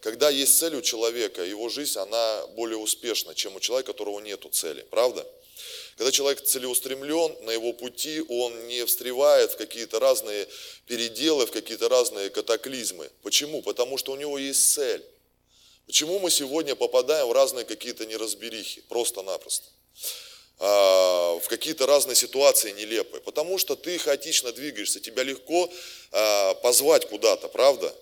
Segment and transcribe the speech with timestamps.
[0.00, 4.20] когда есть цель у человека, его жизнь, она более успешна, чем у человека, у которого
[4.20, 4.86] нету цели.
[4.90, 5.26] Правда?
[5.96, 10.48] Когда человек целеустремлен, на его пути он не встревает в какие-то разные
[10.86, 13.10] переделы, в какие-то разные катаклизмы.
[13.22, 13.60] Почему?
[13.60, 15.04] Потому что у него есть цель.
[15.86, 19.66] Почему мы сегодня попадаем в разные какие-то неразберихи, просто-напросто?
[20.58, 23.20] А, в какие-то разные ситуации нелепые.
[23.20, 25.70] Потому что ты хаотично двигаешься, тебя легко
[26.12, 27.94] а, позвать куда-то, правда?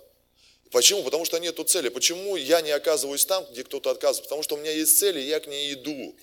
[0.70, 1.02] Почему?
[1.02, 1.88] Потому что нету цели.
[1.88, 4.24] Почему я не оказываюсь там, где кто-то отказывает?
[4.24, 6.14] Потому что у меня есть цель, и я к ней иду.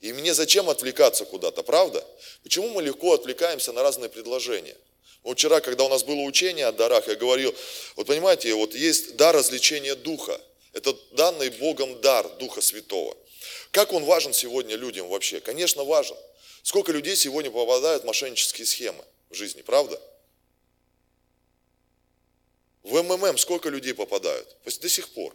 [0.00, 2.04] И мне зачем отвлекаться куда-то, правда?
[2.42, 4.76] Почему мы легко отвлекаемся на разные предложения?
[5.22, 7.54] Вот вчера, когда у нас было учение о дарах, я говорил,
[7.96, 10.40] вот понимаете, вот есть дар развлечения духа.
[10.72, 13.16] Это данный Богом дар Духа Святого.
[13.70, 15.40] Как он важен сегодня людям вообще?
[15.40, 16.16] Конечно, важен.
[16.62, 20.00] Сколько людей сегодня попадают в мошеннические схемы в жизни, правда?
[22.86, 24.56] В МММ сколько людей попадают?
[24.64, 25.34] До сих пор.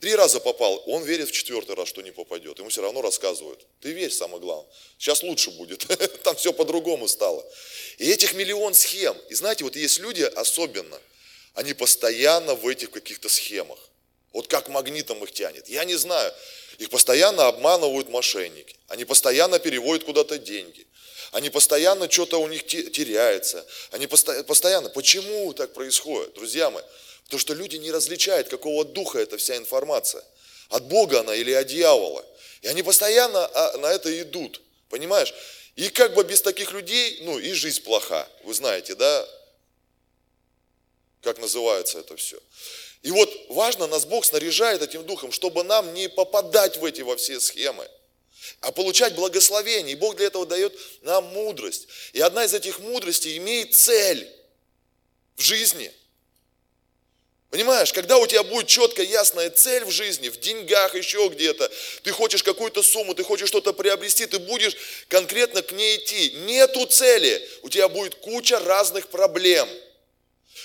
[0.00, 2.58] Три раза попал, он верит в четвертый раз, что не попадет.
[2.58, 3.66] Ему все равно рассказывают.
[3.80, 4.70] Ты верь, самое главное.
[4.98, 5.86] Сейчас лучше будет.
[6.24, 7.42] Там все по-другому стало.
[7.96, 9.16] И этих миллион схем.
[9.30, 11.00] И знаете, вот есть люди особенно,
[11.54, 13.78] они постоянно в этих каких-то схемах.
[14.34, 15.70] Вот как магнитом их тянет.
[15.70, 16.34] Я не знаю.
[16.76, 18.76] Их постоянно обманывают мошенники.
[18.88, 20.86] Они постоянно переводят куда-то деньги.
[21.32, 23.64] Они постоянно что-то у них теряется.
[23.90, 24.88] Они постоянно.
[24.88, 26.82] Почему так происходит, друзья мои?
[27.24, 30.24] Потому что люди не различают, какого духа эта вся информация.
[30.70, 32.24] От Бога она или от дьявола.
[32.62, 34.62] И они постоянно а, на это идут.
[34.88, 35.34] Понимаешь?
[35.76, 38.26] И как бы без таких людей, ну и жизнь плоха.
[38.44, 39.28] Вы знаете, да?
[41.22, 42.40] Как называется это все.
[43.02, 47.16] И вот важно, нас Бог снаряжает этим духом, чтобы нам не попадать в эти во
[47.16, 47.88] все схемы,
[48.60, 49.92] а получать благословение.
[49.92, 51.88] И Бог для этого дает нам мудрость.
[52.12, 54.28] И одна из этих мудростей имеет цель
[55.36, 55.92] в жизни–
[57.50, 61.70] Понимаешь, когда у тебя будет четкая, ясная цель в жизни, в деньгах, еще где-то,
[62.02, 64.76] ты хочешь какую-то сумму, ты хочешь что-то приобрести, ты будешь
[65.08, 66.32] конкретно к ней идти.
[66.46, 69.66] Нету цели, у тебя будет куча разных проблем.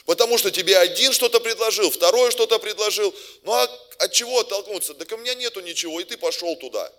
[0.06, 3.16] Потому что тебе один что-то предложил, второй что-то предложил.
[3.44, 3.64] Ну а
[4.00, 4.94] от чего оттолкнуться?
[4.94, 6.92] Так у меня нету ничего, и ты пошел туда.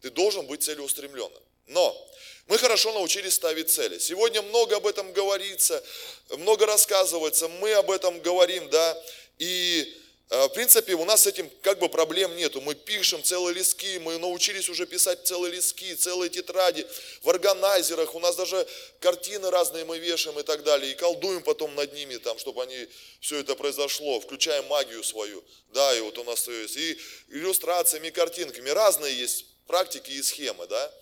[0.00, 1.42] Ты должен быть целеустремленным.
[1.66, 2.10] Но
[2.46, 3.98] мы хорошо научились ставить цели.
[3.98, 5.82] Сегодня много об этом говорится,
[6.30, 9.00] много рассказывается, мы об этом говорим, да,
[9.38, 9.96] и
[10.30, 12.60] э, в принципе, у нас с этим как бы проблем нету.
[12.60, 16.84] Мы пишем целые листки, мы научились уже писать целые листки, целые тетради
[17.22, 18.16] в органайзерах.
[18.16, 18.66] У нас даже
[18.98, 20.90] картины разные мы вешаем и так далее.
[20.90, 22.88] И колдуем потом над ними, там, чтобы они,
[23.20, 25.44] все это произошло, включаем магию свою.
[25.68, 28.70] Да, и вот у нас есть и иллюстрациями, и картинками.
[28.70, 30.92] Разные есть практики и схемы, да.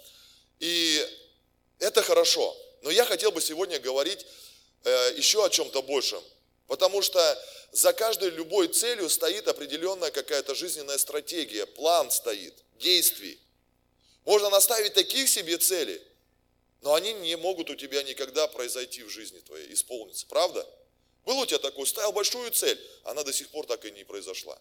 [0.59, 1.03] И
[1.79, 2.55] это хорошо.
[2.83, 4.27] Но я хотел бы сегодня говорить
[4.85, 6.23] э, еще о чем-то большем.
[6.67, 7.19] Потому что
[7.73, 13.41] за каждой любой целью стоит определенная какая-то жизненная стратегия, план стоит, действий.
[14.27, 16.03] Можно наставить таких себе цели,
[16.83, 20.27] но они не могут у тебя никогда произойти в жизни твоей, исполниться.
[20.27, 20.69] Правда?
[21.25, 24.59] Был у тебя такой, ставил большую цель, она до сих пор так и не произошла.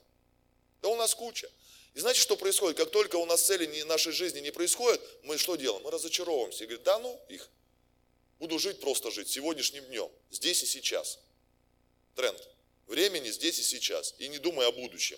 [0.81, 1.49] Да у нас куча.
[1.97, 2.77] И знаете, что происходит?
[2.77, 5.81] Как только у нас цели нашей жизни не происходят, мы что делаем?
[5.81, 7.49] Мы разочаровываемся и говорим, да ну их,
[8.37, 11.17] буду жить, просто жить сегодняшним днем, здесь и сейчас.
[12.15, 12.39] Тренд.
[12.85, 14.13] Времени здесь и сейчас.
[14.19, 15.17] И не думай о будущем.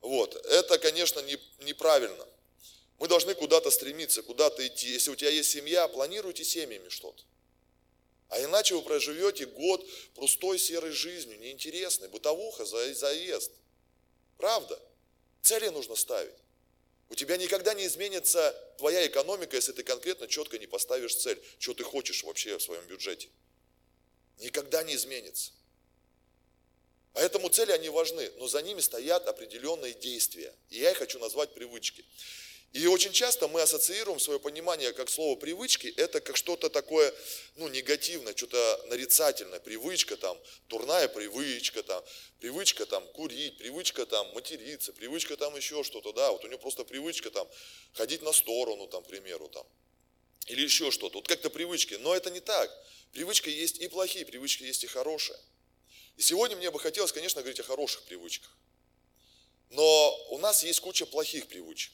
[0.00, 0.36] Вот.
[0.46, 2.28] Это, конечно, не, неправильно.
[3.00, 4.90] Мы должны куда-то стремиться, куда-то идти.
[4.90, 7.24] Если у тебя есть семья, планируйте семьями что-то.
[8.28, 9.84] А иначе вы проживете год
[10.14, 13.50] простой серой жизнью, неинтересной, бытовуха, заезд.
[14.36, 14.80] Правда?
[15.42, 16.34] Цели нужно ставить.
[17.10, 21.72] У тебя никогда не изменится твоя экономика, если ты конкретно четко не поставишь цель, что
[21.74, 23.28] ты хочешь вообще в своем бюджете.
[24.38, 25.52] Никогда не изменится.
[27.14, 30.54] Поэтому цели, они важны, но за ними стоят определенные действия.
[30.68, 32.04] И я их хочу назвать привычки.
[32.72, 37.14] И очень часто мы ассоциируем свое понимание как слово привычки, это как что-то такое,
[37.56, 42.04] ну, негативное, что-то нарицательное, привычка там, дурная привычка там,
[42.38, 46.84] привычка там курить, привычка там материться, привычка там еще что-то, да, вот у него просто
[46.84, 47.48] привычка там
[47.94, 49.66] ходить на сторону, там, к примеру, там,
[50.48, 52.70] или еще что-то, вот как-то привычки, но это не так.
[53.12, 55.38] Привычка есть и плохие, привычки есть и хорошие.
[56.16, 58.54] И сегодня мне бы хотелось, конечно, говорить о хороших привычках.
[59.70, 61.92] Но у нас есть куча плохих привычек.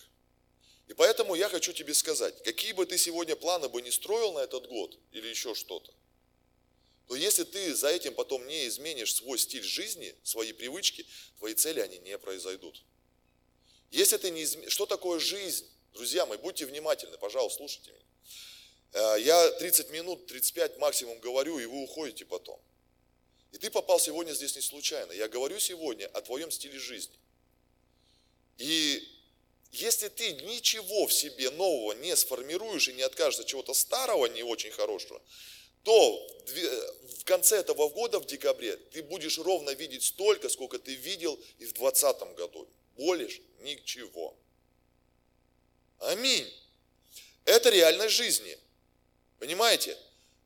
[0.89, 4.41] И поэтому я хочу тебе сказать, какие бы ты сегодня планы бы не строил на
[4.41, 5.93] этот год или еще что-то,
[7.09, 11.07] то если ты за этим потом не изменишь свой стиль жизни, свои привычки,
[11.39, 12.83] твои цели, они не произойдут.
[13.91, 14.73] Если ты не изменишь...
[14.73, 15.67] Что такое жизнь?
[15.93, 18.05] Друзья мои, будьте внимательны, пожалуйста, слушайте меня.
[18.95, 22.61] Э, я 30 минут, 35 максимум говорю, и вы уходите потом.
[23.53, 25.13] И ты попал сегодня здесь не случайно.
[25.13, 27.17] Я говорю сегодня о твоем стиле жизни.
[28.59, 29.07] И
[29.75, 34.43] если ты ничего в себе нового не сформируешь и не откажешься от чего-то старого, не
[34.43, 35.21] очень хорошего,
[35.83, 36.27] то
[37.19, 41.65] в конце этого года, в декабре, ты будешь ровно видеть столько, сколько ты видел и
[41.65, 42.69] в 2020 году.
[42.97, 44.37] Болишь ничего.
[45.99, 46.51] Аминь.
[47.45, 48.57] Это реальность жизни.
[49.41, 49.99] Понимаете?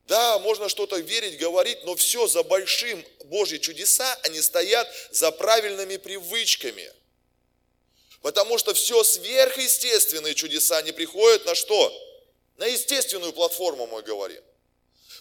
[0.07, 5.97] Да, можно что-то верить, говорить, но все за большим Божьи чудеса, они стоят за правильными
[5.97, 6.91] привычками.
[8.21, 11.93] Потому что все сверхъестественные чудеса, они приходят на что?
[12.57, 14.43] На естественную платформу мы говорим.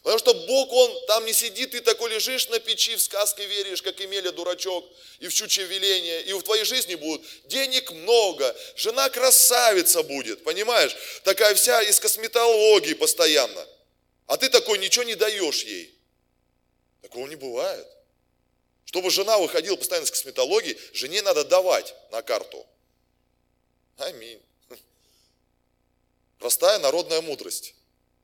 [0.03, 3.83] Потому что Бог, Он там не сидит, ты такой лежишь на печи, в сказке веришь,
[3.83, 4.85] как Емеля дурачок,
[5.19, 10.97] и в чуче веление, и в твоей жизни будут денег много, жена красавица будет, понимаешь?
[11.25, 13.67] Такая вся из косметологии постоянно.
[14.27, 15.95] А ты такой ничего не даешь ей.
[17.03, 17.87] Такого не бывает.
[18.85, 22.65] Чтобы жена выходила постоянно из косметологии, жене надо давать на карту.
[23.99, 24.41] Аминь.
[26.39, 27.75] Простая народная мудрость.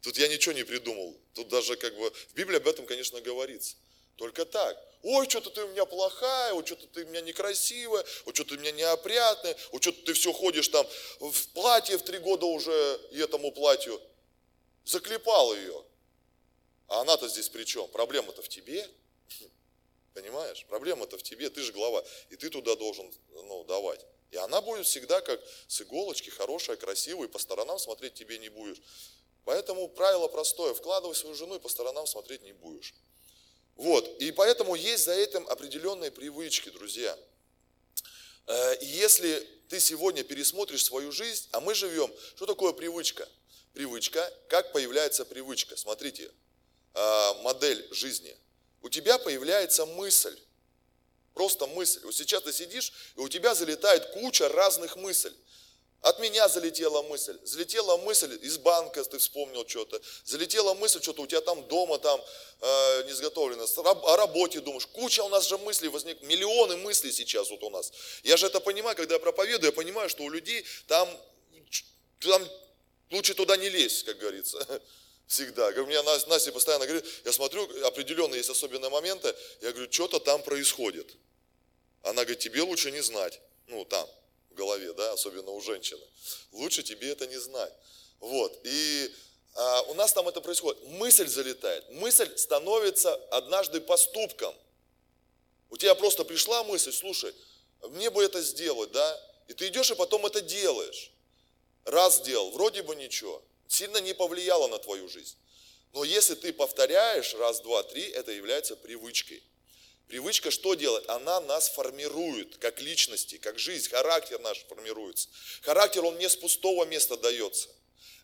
[0.03, 1.17] Тут я ничего не придумал.
[1.35, 3.76] Тут даже как бы в Библии об этом, конечно, говорится.
[4.17, 4.79] Только так.
[5.03, 8.56] Ой, что-то ты у меня плохая, ой, что-то ты у меня некрасивая, ой, что-то ты
[8.56, 10.87] у меня неопрятная, ой, что-то ты все ходишь там
[11.19, 14.00] в платье в три года уже и этому платью.
[14.85, 15.85] Заклепал ее.
[16.87, 17.88] А она-то здесь при чем?
[17.88, 18.88] Проблема-то в тебе.
[20.12, 20.65] Понимаешь?
[20.69, 22.05] Проблема-то в тебе, ты же глава.
[22.31, 24.06] И ты туда должен ну, давать.
[24.34, 28.48] И она будет всегда как с иголочки, хорошая, красивая, и по сторонам смотреть тебе не
[28.48, 28.78] будешь.
[29.44, 32.94] Поэтому правило простое, вкладывай свою жену и по сторонам смотреть не будешь.
[33.76, 37.16] Вот, и поэтому есть за этим определенные привычки, друзья.
[38.46, 39.38] Э, и если
[39.69, 43.28] ты сегодня пересмотришь свою жизнь, а мы живем, что такое привычка?
[43.72, 45.76] Привычка, как появляется привычка?
[45.76, 46.28] Смотрите,
[46.94, 48.37] э, модель жизни.
[48.82, 50.37] У тебя появляется мысль,
[51.34, 52.00] просто мысль.
[52.04, 55.34] Вот сейчас ты сидишь, и у тебя залетает куча разных мыслей.
[56.04, 61.26] От меня залетела мысль, залетела мысль из банка, ты вспомнил что-то, залетела мысль, что-то у
[61.26, 62.20] тебя там дома там
[62.60, 67.48] э, не сготовлено, о работе думаешь, куча у нас же мыслей возник, миллионы мыслей сейчас
[67.48, 67.90] вот у нас.
[68.22, 71.08] Я же это понимаю, когда я проповедую, я понимаю, что у людей там,
[72.20, 72.46] там
[73.10, 74.58] лучше туда не лезть, как говорится,
[75.26, 75.69] всегда.
[75.69, 80.43] У меня Настя постоянно говорит, я смотрю, определенно есть особенные моменты, я говорю, что-то там
[80.43, 81.17] происходит.
[82.03, 84.09] Она говорит, тебе лучше не знать, ну там
[84.50, 86.03] в голове, да, особенно у женщины.
[86.53, 87.73] Лучше тебе это не знать.
[88.21, 89.15] Вот, и
[89.55, 90.82] а, у нас там это происходит.
[90.85, 94.55] Мысль залетает, мысль становится однажды поступком.
[95.71, 97.35] У тебя просто пришла мысль, слушай,
[97.91, 101.11] мне бы это сделать, да, и ты идешь и потом это делаешь.
[101.85, 105.37] Раз сделал, вроде бы ничего, сильно не повлияло на твою жизнь.
[105.93, 109.43] Но если ты повторяешь раз, два, три, это является привычкой.
[110.08, 111.08] Привычка что делает?
[111.08, 115.28] Она нас формирует, как личности, как жизнь, характер наш формируется.
[115.62, 117.69] Характер, он не с пустого места дается.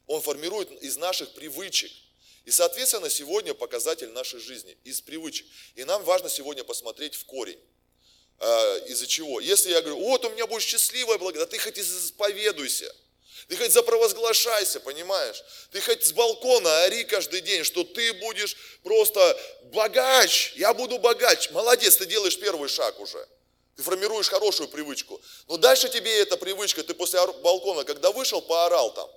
[0.07, 1.91] Он формирует из наших привычек.
[2.45, 5.47] И, соответственно, сегодня показатель нашей жизни из привычек.
[5.77, 7.59] И нам важно сегодня посмотреть в корень.
[8.39, 9.41] А, из-за чего?
[9.41, 12.95] Если я говорю, вот у меня будет счастливая благодать, да ты хоть исповедуйся.
[13.51, 15.43] Ты хоть запровозглашайся, понимаешь?
[15.73, 19.37] Ты хоть с балкона ори каждый день, что ты будешь просто
[19.73, 21.51] богач, я буду богач.
[21.51, 23.27] Молодец, ты делаешь первый шаг уже.
[23.75, 25.21] Ты формируешь хорошую привычку.
[25.49, 29.11] Но дальше тебе эта привычка, ты после балкона, когда вышел, поорал там.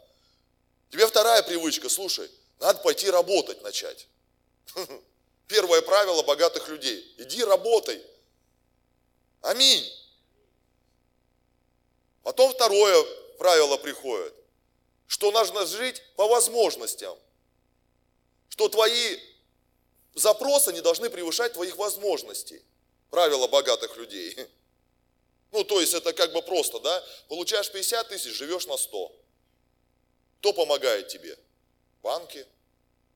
[0.89, 2.27] Тебе вторая привычка, слушай,
[2.59, 4.07] надо пойти работать начать.
[5.47, 7.13] Первое правило богатых людей.
[7.19, 8.01] Иди работай.
[9.41, 9.87] Аминь.
[12.23, 13.05] Потом второе
[13.43, 14.33] правило приходит,
[15.05, 17.19] что нужно жить по возможностям,
[18.47, 19.19] что твои
[20.13, 22.63] запросы не должны превышать твоих возможностей.
[23.09, 24.47] Правило богатых людей.
[25.51, 27.03] Ну, то есть это как бы просто, да?
[27.27, 29.11] Получаешь 50 тысяч, живешь на 100.
[30.39, 31.37] Кто помогает тебе?
[32.01, 32.47] Банки.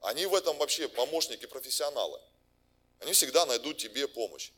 [0.01, 2.19] Они в этом вообще помощники, профессионалы.
[2.99, 4.51] Они всегда найдут тебе помощь.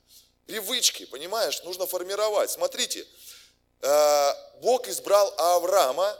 [0.48, 2.50] Привычки, понимаешь, нужно формировать.
[2.50, 3.06] Смотрите,
[3.81, 6.17] Бог избрал Авраама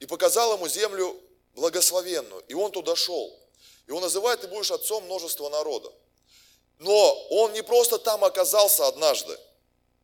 [0.00, 1.16] и показал ему землю
[1.54, 2.42] благословенную.
[2.48, 3.38] И он туда шел.
[3.86, 5.92] И он называет, ты будешь отцом множества народа.
[6.78, 9.38] Но он не просто там оказался однажды.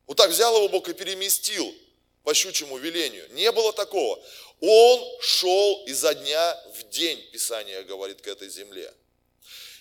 [0.07, 1.75] Вот так взял его Бог и переместил
[2.23, 3.29] по щучьему велению.
[3.33, 4.23] Не было такого.
[4.61, 8.93] Он шел изо дня в день, Писание говорит, к этой земле.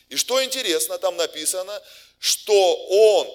[0.09, 1.81] И что интересно, там написано,
[2.19, 3.27] что он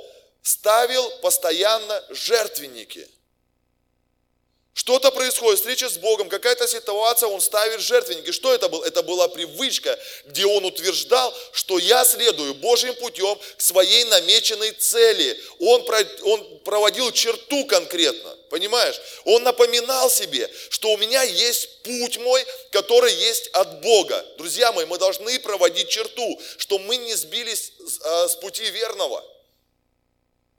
[0.42, 3.08] ставил постоянно жертвенники–
[4.74, 8.26] Что-то происходит, встреча с Богом, какая-то ситуация, он ставит жертвенник.
[8.28, 8.82] И что это было?
[8.84, 15.38] Это была привычка, где он утверждал, что я следую Божьим путем к своей намеченной цели.
[15.58, 15.84] Он,
[16.22, 18.98] он проводил черту конкретно, понимаешь?
[19.26, 24.24] Он напоминал себе, что у меня есть путь мой, который есть от Бога.
[24.38, 27.72] Друзья мои, мы должны проводить черту, что мы не сбились
[28.04, 29.22] а, с пути верного.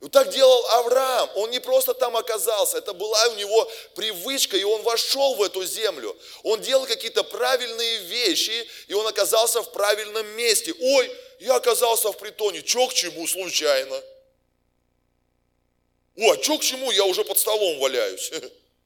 [0.03, 1.29] Вот так делал Авраам.
[1.35, 5.63] Он не просто там оказался, это была у него привычка, и он вошел в эту
[5.63, 6.13] землю.
[6.43, 10.73] Он делал какие-то правильные вещи, и он оказался в правильном месте.
[10.77, 13.95] Ой, я оказался в притоне, чё к чему случайно?
[16.17, 18.29] О, а чё к чему, я уже под столом валяюсь.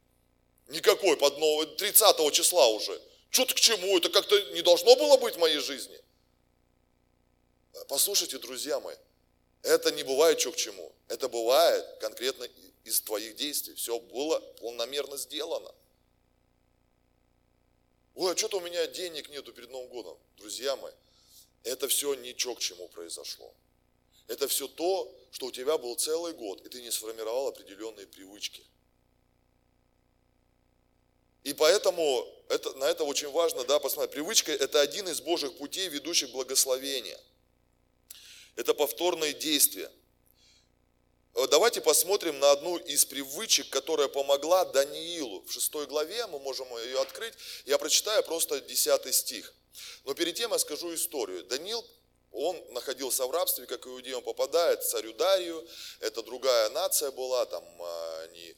[0.67, 3.01] Никакой, под 30 числа уже.
[3.31, 5.99] Что-то к чему, это как-то не должно было быть в моей жизни.
[7.87, 8.95] Послушайте, друзья мои,
[9.67, 10.91] это не бывает что к чему.
[11.07, 12.47] Это бывает конкретно
[12.85, 13.75] из твоих действий.
[13.75, 15.73] Все было планомерно сделано.
[18.15, 20.17] Ой, а что-то у меня денег нету перед Новым годом.
[20.37, 20.93] Друзья мои,
[21.63, 23.53] это все ничего к чему произошло.
[24.27, 28.63] Это все то, что у тебя был целый год, и ты не сформировал определенные привычки.
[31.43, 34.13] И поэтому это, на это очень важно да, посмотреть.
[34.13, 37.19] Привычка– это один из Божьих путей, ведущих благословения.
[38.57, 39.89] Это повторные действия.
[41.35, 45.43] Э, давайте посмотрим на одну из привычек, которая помогла Даниилу.
[45.45, 47.35] В шестой главе мы можем ее открыть.
[47.65, 49.53] Я прочитаю просто 10 стих.
[50.05, 51.43] Но перед тем я скажу историю.
[51.45, 51.85] Даниил,
[52.31, 55.65] он находился в рабстве, как иудей, он попадает царю Дарию.
[55.99, 58.55] Это другая нация была, там а, они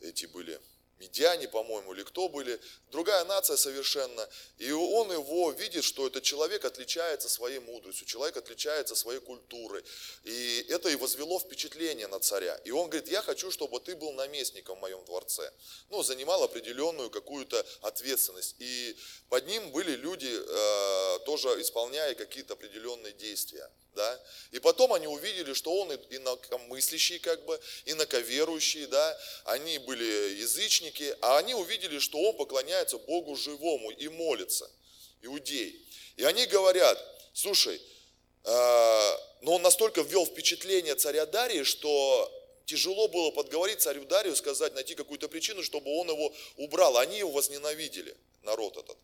[0.00, 0.58] эти были
[1.02, 2.58] медиане, по-моему, или кто были,
[2.90, 4.28] другая нация совершенно.
[4.58, 9.82] И он его видит, что этот человек отличается своей мудростью, человек отличается своей культурой.
[10.24, 12.54] И это и возвело впечатление на царя.
[12.64, 15.52] И он говорит, я хочу, чтобы ты был наместником в моем дворце.
[15.90, 18.54] Ну, занимал определенную какую-то ответственность.
[18.58, 18.96] И
[19.28, 24.20] под ним были люди, э, тоже исполняя какие-то определенные действия да,
[24.52, 31.38] и потом они увидели, что он инакомыслящий, как бы, инаковерующий, да, они были язычники, а
[31.38, 34.70] они увидели, что он поклоняется Богу живому и молится,
[35.22, 35.80] иудей.
[36.16, 36.98] И они говорят,
[37.32, 37.80] слушай,
[38.44, 42.30] э, но он настолько ввел впечатление царя Дарии, что
[42.66, 46.96] тяжело было подговорить царю Дарию, сказать, найти какую-то причину, чтобы он его убрал.
[46.98, 48.96] Они его возненавидели, народ этот.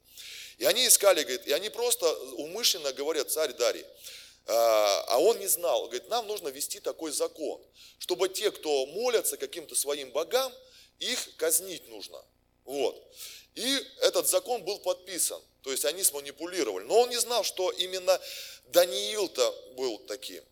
[0.59, 3.85] И они искали, говорит, и они просто умышленно говорят, царь Дарий,
[4.47, 5.85] а, а он не знал.
[5.85, 7.61] Говорит, нам нужно вести такой закон,
[7.99, 10.53] чтобы те, кто молятся каким-то своим богам,
[10.99, 12.23] их казнить нужно.
[12.65, 12.97] Вот.
[13.55, 15.41] И этот закон был подписан.
[15.63, 16.85] То есть они сманипулировали.
[16.85, 18.21] Но он не знал, что именно
[18.67, 20.43] Даниил-то был таким.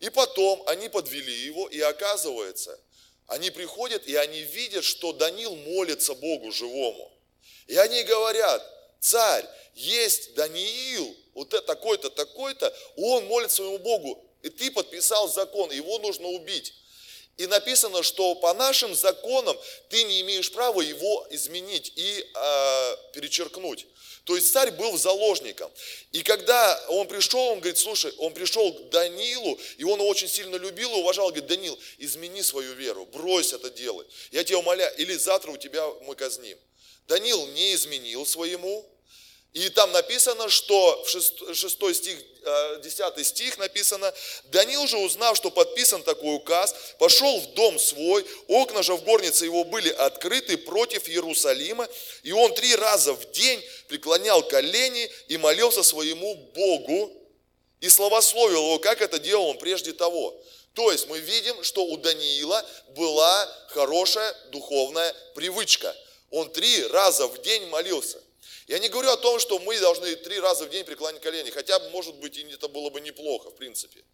[0.00, 2.78] И потом они подвели его, и оказывается,
[3.26, 7.12] они приходят, и они видят, что Даниил молится Богу живому.
[7.66, 8.66] И они говорят,
[8.98, 15.98] царь, есть Даниил, вот такой-то, такой-то, он молит своему Богу, и ты подписал закон, его
[15.98, 16.74] нужно убить.
[17.36, 19.56] И написано, что по нашим законам
[19.88, 23.86] ты не имеешь права его изменить и э, перечеркнуть.
[24.24, 25.70] То есть царь был заложником.
[26.12, 30.28] И когда он пришел, он говорит, слушай, он пришел к Данилу, и он его очень
[30.28, 34.06] сильно любил и уважал, говорит, Данил, измени свою веру, брось это делать.
[34.30, 36.58] Я тебя умоляю, или завтра у тебя мы казним.
[37.08, 38.86] Данил не изменил своему
[39.52, 42.18] и там написано, что в 6 стих,
[42.82, 44.12] 10 э, стих написано,
[44.44, 49.44] Данил же, узнав, что подписан такой указ, пошел в дом свой, окна же в горнице
[49.46, 51.88] его были открыты против Иерусалима,
[52.22, 57.12] и он три раза в день преклонял колени и молился своему Богу,
[57.80, 60.40] и славословил его, как это делал он прежде того.
[60.74, 65.94] То есть мы видим, что у Даниила была хорошая духовная привычка.
[66.30, 68.22] Он три раза в день молился.
[68.70, 71.76] Я не говорю о том, что мы должны три раза в день преклонять колени, хотя
[71.88, 74.04] может быть, и это было бы неплохо, в принципе.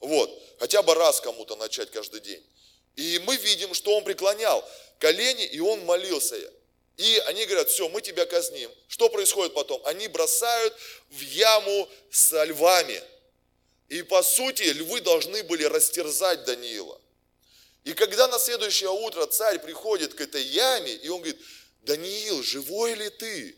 [0.00, 2.42] Вот, хотя бы раз кому-то начать каждый день.
[2.96, 4.66] И мы видим, что он преклонял
[4.98, 6.38] колени, и он молился.
[6.96, 8.70] И они говорят, все, мы тебя казним.
[8.88, 9.84] Что происходит потом?
[9.84, 10.74] Они бросают
[11.10, 13.02] в яму со львами.
[13.90, 16.98] И по сути, львы должны были растерзать Даниила.
[17.84, 21.38] И когда на следующее утро царь приходит к этой яме, и он говорит,
[21.82, 23.57] Даниил, живой ли ты?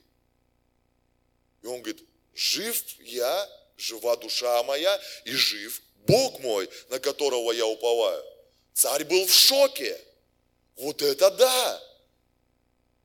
[1.62, 2.02] И он говорит,
[2.35, 8.25] жив я, жива душа моя, и жив Бог мой, на которого я уповаю.
[8.75, 9.99] Царь был в шоке.
[10.76, 11.83] Вот это да!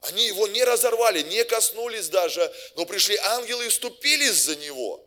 [0.02, 5.04] Они его не разорвали, не коснулись даже, но пришли ангелы и вступились за него.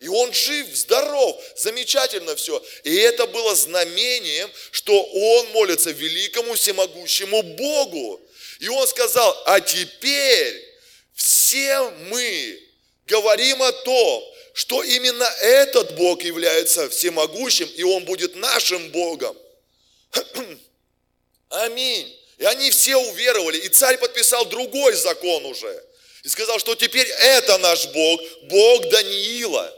[0.00, 2.64] И он жив, здоров, замечательно все.
[2.84, 8.20] И это было знамением, что он молится великому всемогущему Богу.
[8.60, 10.64] И он сказал, а теперь
[11.14, 12.67] все мы
[13.08, 19.36] говорим о том, что именно этот Бог является всемогущим, и Он будет нашим Богом.
[21.48, 22.14] Аминь.
[22.38, 25.84] И они все уверовали, и царь подписал другой закон уже.
[26.22, 29.74] И сказал, что теперь это наш Бог, Бог Даниила.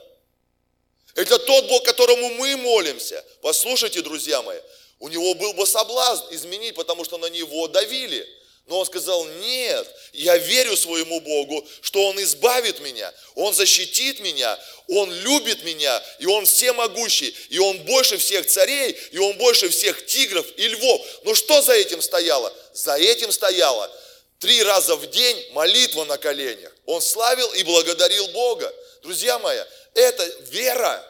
[1.14, 3.24] Это тот Бог, которому мы молимся.
[3.40, 4.58] Послушайте, друзья мои,
[4.98, 8.26] у него был бы соблазн изменить, потому что на него давили.
[8.70, 14.56] Но он сказал, нет, я верю своему Богу, что Он избавит меня, Он защитит меня,
[14.86, 20.06] Он любит меня, и Он всемогущий, и Он больше всех царей, и Он больше всех
[20.06, 21.04] тигров и львов.
[21.24, 22.54] Но что за этим стояло?
[22.72, 23.90] За этим стояло
[24.38, 26.72] три раза в день молитва на коленях.
[26.86, 28.72] Он славил и благодарил Бога.
[29.02, 29.58] Друзья мои,
[29.94, 31.04] это вера.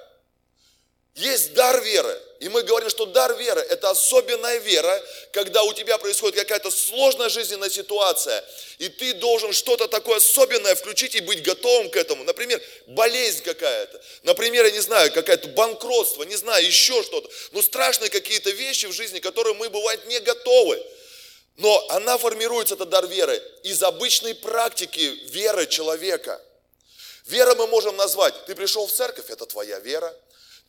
[1.14, 2.18] Есть дар веры.
[2.40, 7.28] И мы говорим, что дар веры– это особенная вера, когда у тебя происходит какая-то сложная
[7.28, 8.42] жизненная ситуация,
[8.78, 12.24] и ты должен что-то такое особенное включить и быть готовым к этому.
[12.24, 14.00] Например, болезнь какая-то.
[14.22, 17.28] Например, я не знаю, какое-то банкротство, не знаю, еще что-то.
[17.52, 20.82] Ну, страшные какие-то вещи в жизни, которые мы, бывает, не готовы.
[21.56, 26.40] Но она формируется, это дар веры, из обычной практики веры человека.
[27.26, 30.16] Вера мы можем назвать, ты пришел в церковь, это твоя вера.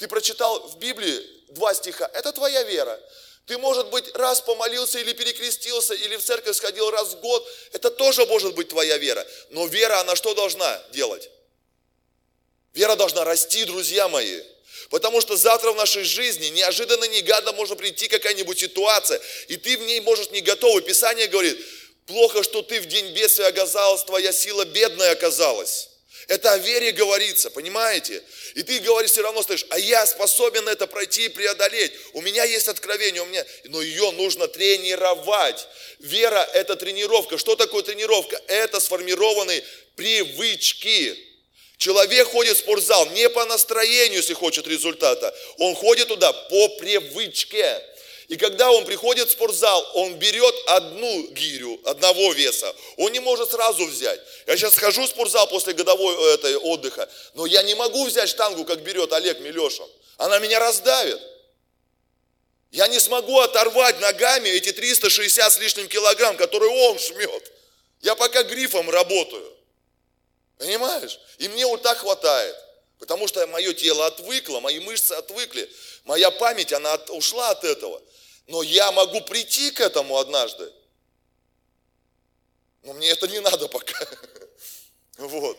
[0.02, 3.00] Ты прочитал в Библии два стиха, это твоя вера.
[3.46, 7.92] Ты, может быть, раз помолился или перекрестился, или в церковь сходил раз в год, это
[7.92, 9.24] тоже может быть твоя вера.
[9.52, 11.30] Но вера, она что должна делать?
[12.74, 14.42] Вера должна расти, друзья мои.
[14.90, 19.82] Потому что завтра в нашей жизни неожиданно, негадно может прийти какая-нибудь ситуация, и ты в
[19.82, 20.82] ней можешь не готовый.
[20.82, 21.64] Писание говорит,
[22.08, 25.91] плохо, что ты в день бедствия оказалась, твоя сила бедная оказалась.
[26.32, 28.24] Это о вере говорится, понимаете?
[28.56, 31.92] И ты говоришь, все равно стоишь, а я способен это пройти и преодолеть.
[32.14, 35.68] У меня есть откровение, у меня, но ее нужно тренировать.
[36.00, 37.38] Вера– это тренировка.
[37.38, 38.42] Что такое тренировка?
[38.48, 39.62] Это сформированные
[39.98, 41.18] привычки.
[41.76, 45.36] Человек ходит в спортзал не по настроению, если хочет результата.
[45.58, 47.84] Он ходит туда по привычке.
[48.32, 52.74] И когда он приходит в спортзал, он берет одну гирю, одного веса.
[52.96, 54.22] Он не может сразу взять.
[54.48, 58.30] Я сейчас хожу в спортзал после годовой э, этой отдыха, но я не могу взять
[58.30, 59.86] штангу, как берет Олег Милешин.
[60.16, 61.20] Она меня раздавит.
[62.72, 67.52] Я не смогу оторвать ногами эти 360 с лишним килограмм, которые он жмет.
[68.00, 69.58] Я пока грифом работаю.
[70.58, 71.20] Понимаешь?
[71.38, 72.56] И мне вот так хватает.
[72.98, 75.70] Потому что мое тело отвыкло, мои мышцы отвыкли.
[76.06, 78.02] Моя память, она ушла от этого.
[78.52, 80.70] Но я могу прийти к этому однажды.
[82.84, 83.98] Но мне это не надо пока.
[85.18, 85.58] Вот.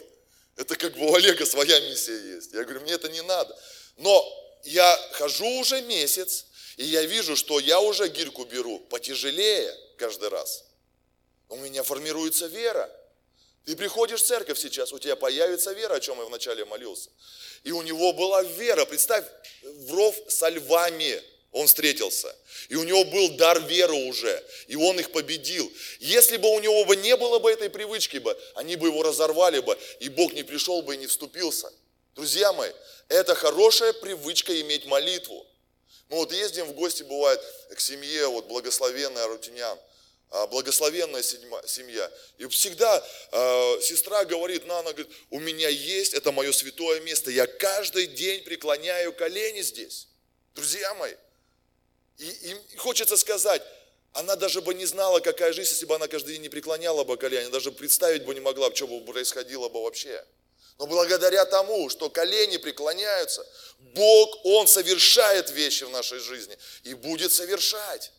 [0.56, 2.52] Это как бы у Олега своя миссия есть.
[2.52, 3.56] Я говорю, мне это не надо.
[3.96, 10.30] Но я хожу уже месяц, и я вижу, что я уже гирьку беру потяжелее каждый
[10.30, 10.64] раз.
[11.48, 12.90] У меня формируется вера.
[13.64, 17.08] Ты приходишь в церковь сейчас, у тебя появится вера, о чем я вначале молился.
[17.62, 18.84] И у него была вера.
[18.84, 19.24] Представь,
[19.62, 22.34] в ров со львами он встретился.
[22.70, 24.42] И у него был дар веры уже.
[24.68, 25.70] И он их победил.
[26.00, 29.60] Если бы у него бы не было бы этой привычки бы, они бы его разорвали
[29.60, 31.70] бы, и Бог не пришел бы и не вступился.
[32.14, 32.70] Друзья мои,
[33.08, 35.46] это хорошая привычка иметь молитву.
[36.08, 37.40] Мы вот ездим в гости, бывает,
[37.74, 39.78] к семье, вот благословенная Рутинян,
[40.30, 42.10] а, благословенная семья.
[42.38, 47.30] И всегда э, сестра говорит, на, она говорит, у меня есть, это мое святое место,
[47.30, 50.08] я каждый день преклоняю колени здесь.
[50.54, 51.14] Друзья мои,
[52.22, 53.62] и, и хочется сказать,
[54.12, 57.16] она даже бы не знала, какая жизнь, если бы она каждый день не преклоняла бы
[57.16, 60.24] колени, даже представить бы не могла, что бы происходило бы вообще.
[60.78, 63.46] Но благодаря тому, что колени преклоняются,
[63.78, 68.12] Бог, Он совершает вещи в нашей жизни и будет совершать.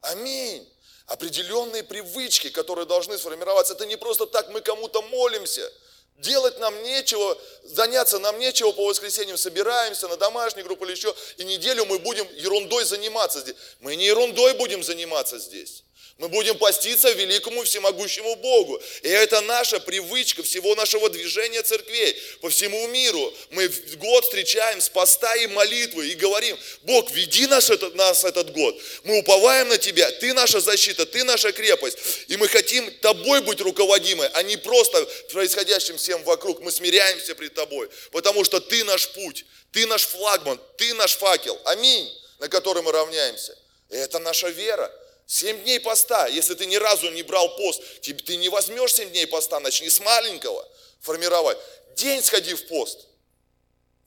[0.00, 0.68] Аминь.
[1.06, 3.74] Определенные привычки, которые должны сформироваться.
[3.74, 5.70] Это не просто так мы кому-то молимся–
[6.20, 11.44] Делать нам нечего, заняться нам нечего, по воскресеньям собираемся на домашнюю группу или еще, и
[11.44, 13.56] неделю мы будем ерундой заниматься здесь.
[13.80, 15.82] Мы не ерундой будем заниматься здесь.
[16.20, 18.78] Мы будем поститься великому всемогущему Богу.
[19.00, 23.32] И это наша привычка всего нашего движения церквей по всему миру.
[23.48, 28.52] Мы год встречаем с поста и молитвы и говорим, Бог, веди нас этот, нас этот
[28.52, 28.78] год.
[29.04, 31.96] Мы уповаем на Тебя, Ты наша защита, Ты наша крепость.
[32.28, 35.02] И мы хотим Тобой быть руководимы, а не просто
[35.32, 36.60] происходящим всем вокруг.
[36.60, 41.58] Мы смиряемся пред Тобой, потому что Ты наш путь, Ты наш флагман, Ты наш факел.
[41.64, 42.06] Аминь,
[42.40, 43.56] на который мы равняемся.
[43.88, 44.92] И это наша вера.
[45.30, 46.26] Семь дней поста.
[46.26, 50.00] Если ты ни разу не брал пост, ты не возьмешь семь дней поста, начни с
[50.00, 51.56] маленького формировать.
[51.94, 53.06] День сходи в пост.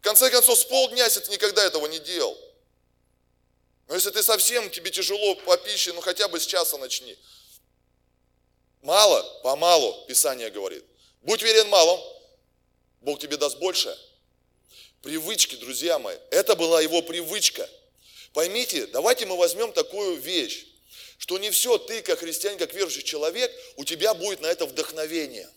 [0.01, 2.37] В конце концов, с полдня, если ты никогда этого не делал.
[3.87, 7.17] Но если ты совсем, тебе тяжело по пище, ну хотя бы с часа начни.
[8.81, 10.83] Мало, помалу, Писание говорит.
[11.21, 12.01] Будь верен малом,
[12.99, 13.97] Бог тебе даст больше.
[15.01, 17.69] Привычки, друзья мои, это была его привычка.
[18.33, 20.65] Поймите, давайте мы возьмем такую вещь,
[21.17, 25.49] что не все ты, как христианин, как верующий человек, у тебя будет на это вдохновение.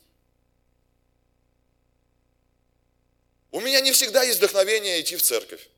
[3.50, 5.68] У меня не всегда есть вдохновение идти в церковь.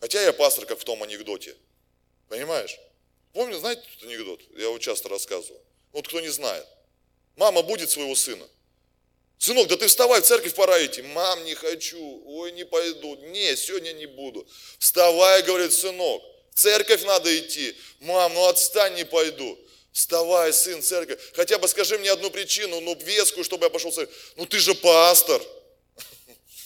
[0.00, 1.56] Хотя я пастор, как в том анекдоте.
[2.28, 2.78] Понимаешь?
[3.32, 4.40] Помню, знаете этот анекдот?
[4.56, 5.62] Я его часто рассказываю.
[5.92, 6.66] Вот кто не знает.
[7.36, 8.46] Мама будет своего сына.
[9.38, 11.02] Сынок, да ты вставай, в церковь пора идти.
[11.02, 12.22] Мам, не хочу.
[12.26, 13.14] Ой, не пойду.
[13.16, 14.46] Не, сегодня не буду.
[14.78, 16.22] Вставай, говорит сынок.
[16.60, 17.74] Церковь надо идти.
[18.00, 19.58] Мам, ну отстань, не пойду.
[19.92, 21.18] Вставай, сын, церковь.
[21.32, 24.14] Хотя бы скажи мне одну причину, ну вескую, чтобы я пошел в церковь.
[24.36, 25.42] Ну ты же пастор.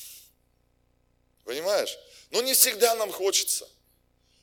[1.44, 1.96] Понимаешь?
[2.30, 3.68] Но не всегда нам хочется.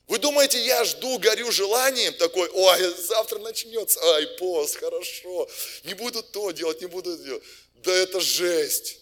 [0.07, 5.49] Вы думаете, я жду, горю желанием такой, ой, завтра начнется, ай, пост, хорошо,
[5.83, 7.43] не буду то делать, не буду это делать.
[7.75, 8.99] Да это жесть,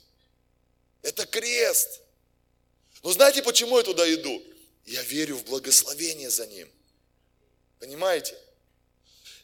[1.04, 2.02] это крест.
[3.04, 4.44] Но знаете, почему я туда иду?
[4.90, 6.68] Я верю в благословение за ним.
[7.80, 8.36] Понимаете?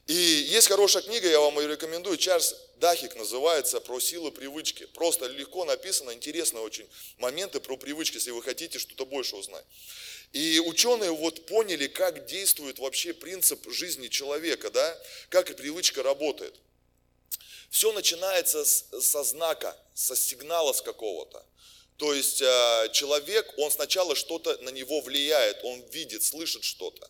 [0.07, 4.87] И есть хорошая книга, я вам ее рекомендую, Чарльз Дахик называется «Про силу привычки».
[4.87, 9.63] Просто легко написано, интересные очень моменты про привычки, если вы хотите что-то больше узнать.
[10.33, 16.55] И ученые вот поняли, как действует вообще принцип жизни человека, да, как привычка работает.
[17.69, 21.45] Все начинается с, со знака, со сигнала с какого-то.
[21.97, 27.09] То есть э, человек, он сначала что-то на него влияет, он видит, слышит что-то.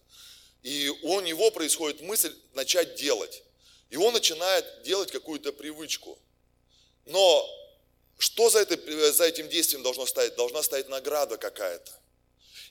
[0.61, 3.43] И у него происходит мысль начать делать.
[3.89, 6.19] И он начинает делать какую-то привычку.
[7.05, 7.49] Но
[8.17, 10.35] что за, это, за этим действием должно стоять?
[10.35, 11.91] Должна стоять награда какая-то.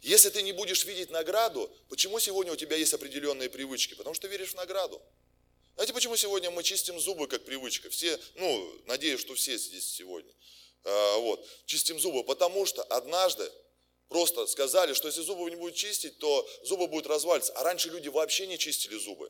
[0.02, 3.94] Если ты не будешь видеть награду, почему сегодня у тебя есть определенные привычки?
[3.94, 5.00] Потому что веришь в награду.
[5.74, 7.90] Знаете, почему сегодня мы чистим зубы как привычка?
[7.90, 10.32] Все, ну, надеюсь, что все здесь сегодня.
[10.84, 13.50] А, вот, чистим зубы, потому что однажды
[14.08, 17.52] Просто сказали, что если зубы не будут чистить, то зубы будут разваливаться.
[17.54, 19.28] А раньше люди вообще не чистили зубы.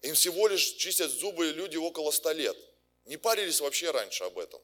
[0.00, 2.56] Им всего лишь чистят зубы люди около 100 лет.
[3.04, 4.60] Не парились вообще раньше об этом.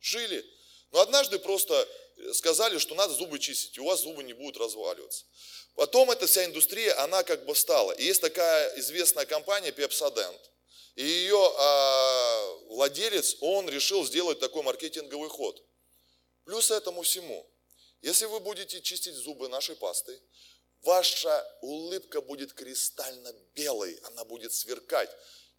[0.00, 0.44] Жили.
[0.90, 1.88] Но однажды просто
[2.34, 5.24] сказали, что надо зубы чистить, и у вас зубы не будут разваливаться.
[5.74, 7.92] Потом эта вся индустрия, она как бы встала.
[7.92, 10.38] И есть такая известная компания Pepsodent.
[11.00, 15.62] И ее а, владелец, он решил сделать такой маркетинговый ход.
[16.44, 17.46] Плюс этому всему–
[18.02, 20.20] если вы будете чистить зубы нашей пастой,
[20.82, 25.10] ваша улыбка будет кристально белой, она будет сверкать.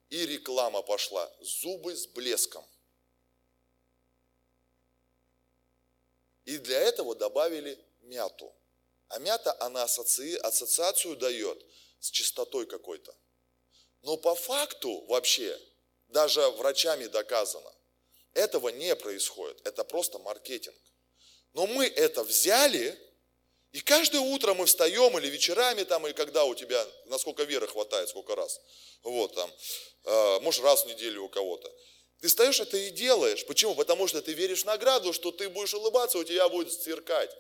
[0.10, 1.32] И реклама пошла.
[1.40, 2.66] Зубы с блеском.
[6.46, 8.52] И для этого добавили мяту.
[9.08, 10.36] А мята, она ассоци...
[10.38, 11.64] ассоциацию дает
[12.00, 13.16] с чистотой какой-то.
[14.02, 15.58] Но по факту вообще,
[16.08, 17.72] даже врачами доказано,
[18.34, 19.60] этого не происходит.
[19.66, 20.76] Это просто маркетинг.
[21.54, 22.98] Но мы это взяли,
[23.72, 28.10] и каждое утро мы встаем, или вечерами там, или когда у тебя, насколько веры хватает,
[28.10, 28.60] сколько раз,
[29.04, 29.52] вот там,
[30.06, 31.72] э, может раз в неделю у кого-то.
[32.22, 33.46] Ты встаешь это и делаешь.
[33.48, 33.74] Почему?
[33.76, 37.36] Потому что ты веришь в награду, что ты будешь улыбаться, у тебя будет сверкать.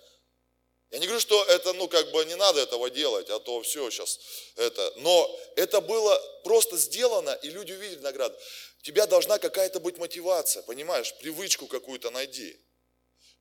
[0.91, 3.89] Я не говорю, что это, ну, как бы не надо этого делать, а то все
[3.89, 4.19] сейчас
[4.55, 4.93] это.
[4.97, 8.37] Но это было просто сделано, и люди увидели награду.
[8.79, 11.13] У тебя должна какая-то быть мотивация, понимаешь?
[11.19, 12.59] Привычку какую-то найди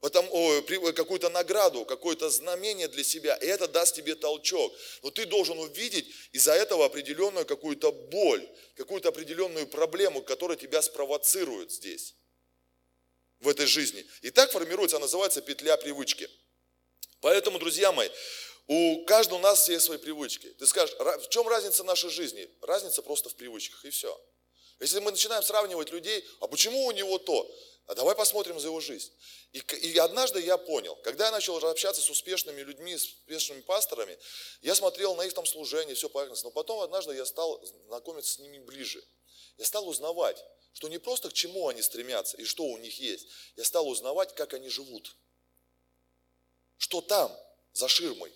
[0.00, 4.72] какую-то награду, какое-то знамение для себя, и это даст тебе толчок.
[5.02, 11.70] Но ты должен увидеть из-за этого определенную какую-то боль, какую-то определенную проблему, которая тебя спровоцирует
[11.70, 12.14] здесь,
[13.40, 14.06] в этой жизни.
[14.22, 16.28] И так формируется, она называется петля привычки.
[17.20, 18.08] Поэтому, друзья мои,
[18.66, 20.46] у каждого у нас есть свои привычки.
[20.58, 22.48] Ты скажешь, в чем разница нашей жизни?
[22.62, 24.18] Разница просто в привычках, и все.
[24.78, 27.50] Если мы начинаем сравнивать людей, а почему у него то?
[27.86, 29.12] А давай посмотрим за его жизнь.
[29.52, 34.16] И, и однажды я понял, когда я начал общаться с успешными людьми, с успешными пасторами,
[34.62, 36.48] я смотрел на их там служение, все поверхностно.
[36.48, 39.04] Но потом однажды я стал знакомиться с ними ближе.
[39.58, 43.26] Я стал узнавать, что не просто к чему они стремятся и что у них есть.
[43.56, 45.16] Я стал узнавать, как они живут.
[46.80, 47.30] Что там,
[47.74, 48.32] за ширмой.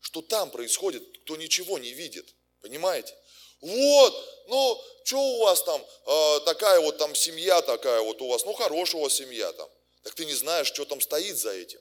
[0.00, 2.34] Что там происходит, кто ничего не видит.
[2.62, 3.16] Понимаете?
[3.60, 8.44] Вот, ну, что у вас там, э, такая вот там семья такая вот у вас,
[8.44, 9.70] ну, хорошая у вас семья там.
[10.02, 11.80] Так ты не знаешь, что там стоит за этим.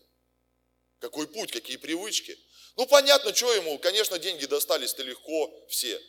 [0.99, 2.37] Какой путь, какие привычки.
[2.75, 5.99] Ну, понятно, что ему, конечно, деньги достались-то легко все.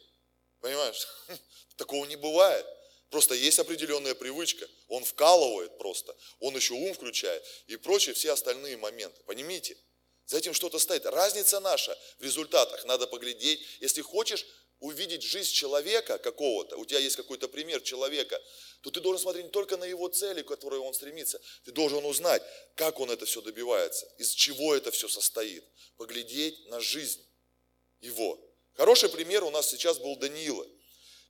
[0.60, 1.08] Понимаешь?
[1.76, 2.66] Такого не бывает.
[3.10, 4.66] Просто есть определенная привычка.
[4.88, 6.16] Он вкалывает просто.
[6.38, 7.44] Он еще ум включает.
[7.66, 9.20] И прочие все остальные моменты.
[9.26, 9.76] Понимаете?
[10.26, 11.04] За этим что-то стоит.
[11.06, 12.84] Разница наша в результатах.
[12.84, 13.60] Надо поглядеть.
[13.80, 14.46] Если хочешь
[14.78, 18.40] увидеть жизнь человека какого-то, у тебя есть какой-то пример человека,
[18.80, 22.04] то ты должен смотреть не только на его цели, к которой он стремится, ты должен
[22.04, 22.42] узнать,
[22.76, 25.64] как он это все добивается, из чего это все состоит,
[25.96, 27.22] поглядеть на жизнь
[28.00, 28.40] его.
[28.74, 30.66] Хороший пример у нас сейчас был Даниила.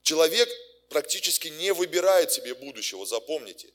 [0.03, 0.49] Человек
[0.91, 3.73] практически не выбирает себе будущего, запомните.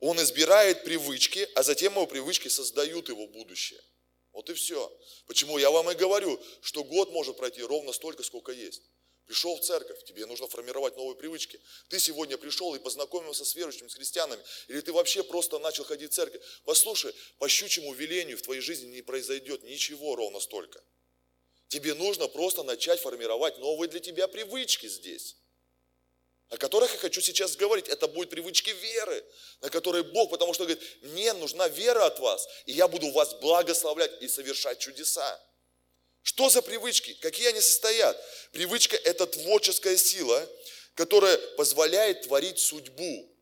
[0.00, 3.80] Он избирает привычки, а затем его привычки создают его будущее.
[4.32, 4.92] Вот и все.
[5.26, 8.82] Почему я вам и говорю, что год может пройти ровно столько, сколько есть.
[9.24, 11.58] Пришел в церковь, тебе нужно формировать новые привычки.
[11.88, 16.12] Ты сегодня пришел и познакомился с верующими, с христианами, или ты вообще просто начал ходить
[16.12, 16.42] в церковь.
[16.64, 20.84] Послушай, по щучьему велению в твоей жизни не произойдет ничего ровно столько.
[21.68, 25.36] Тебе нужно просто начать формировать новые для тебя привычки здесь
[26.52, 27.88] о которых я хочу сейчас говорить.
[27.88, 29.24] Это будут привычки веры,
[29.62, 33.32] на которые Бог, потому что говорит, мне нужна вера от вас, и я буду вас
[33.40, 35.40] благословлять и совершать чудеса.
[36.22, 37.14] Что за привычки?
[37.22, 38.22] Какие они состоят?
[38.52, 40.46] Привычка– это творческая сила,
[40.94, 43.34] которая позволяет творить судьбу.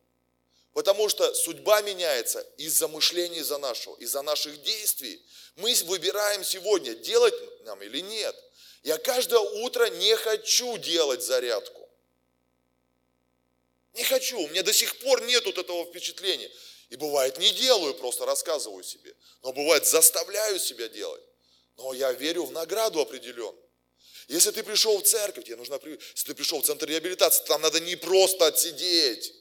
[0.71, 5.21] Потому что судьба меняется из-за мышления за нашего, из-за наших действий.
[5.57, 8.33] Мы выбираем сегодня, делать нам или нет.
[8.83, 11.80] Я каждое утро не хочу делать зарядку.
[13.93, 16.49] Не хочу, у меня до сих пор нет вот этого впечатления.
[16.89, 19.15] И бывает не делаю, просто рассказываю себе.
[19.43, 21.23] Но бывает заставляю себя делать.
[21.77, 23.57] Но я верю в награду определенную.
[24.27, 27.79] Если ты пришел в церковь, тебе нужно, если ты пришел в центр реабилитации, там надо
[27.79, 29.33] не просто отсидеть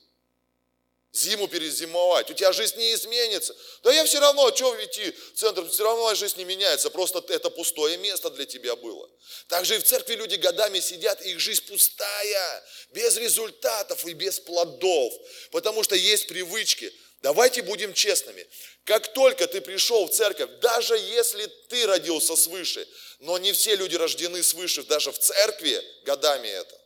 [1.13, 3.57] зиму перезимовать, у тебя жизнь не изменится.
[3.83, 7.25] Да я все равно, что идти в центр, все равно моя жизнь не меняется, просто
[7.29, 9.09] это пустое место для тебя было.
[9.49, 15.13] Также и в церкви люди годами сидят, их жизнь пустая, без результатов и без плодов,
[15.51, 16.93] потому что есть привычки.
[17.23, 18.47] Давайте будем честными.
[18.85, 23.95] Как только ты пришел в церковь, даже если ты родился свыше, но не все люди
[23.97, 26.80] рождены свыше, даже в церкви годами это,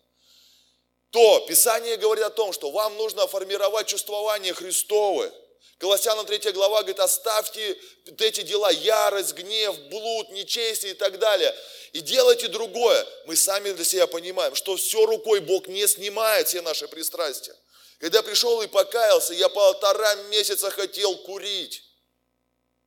[1.14, 5.30] то Писание говорит о том, что вам нужно формировать чувствование Христовы.
[5.78, 7.78] Колоссянам 3 глава говорит, оставьте
[8.18, 11.54] эти дела, ярость, гнев, блуд, нечестие и так далее.
[11.92, 13.06] И делайте другое.
[13.26, 17.54] Мы сами для себя понимаем, что все рукой Бог не снимает все наши пристрастия.
[18.00, 21.84] Когда пришел и покаялся, я полтора месяца хотел курить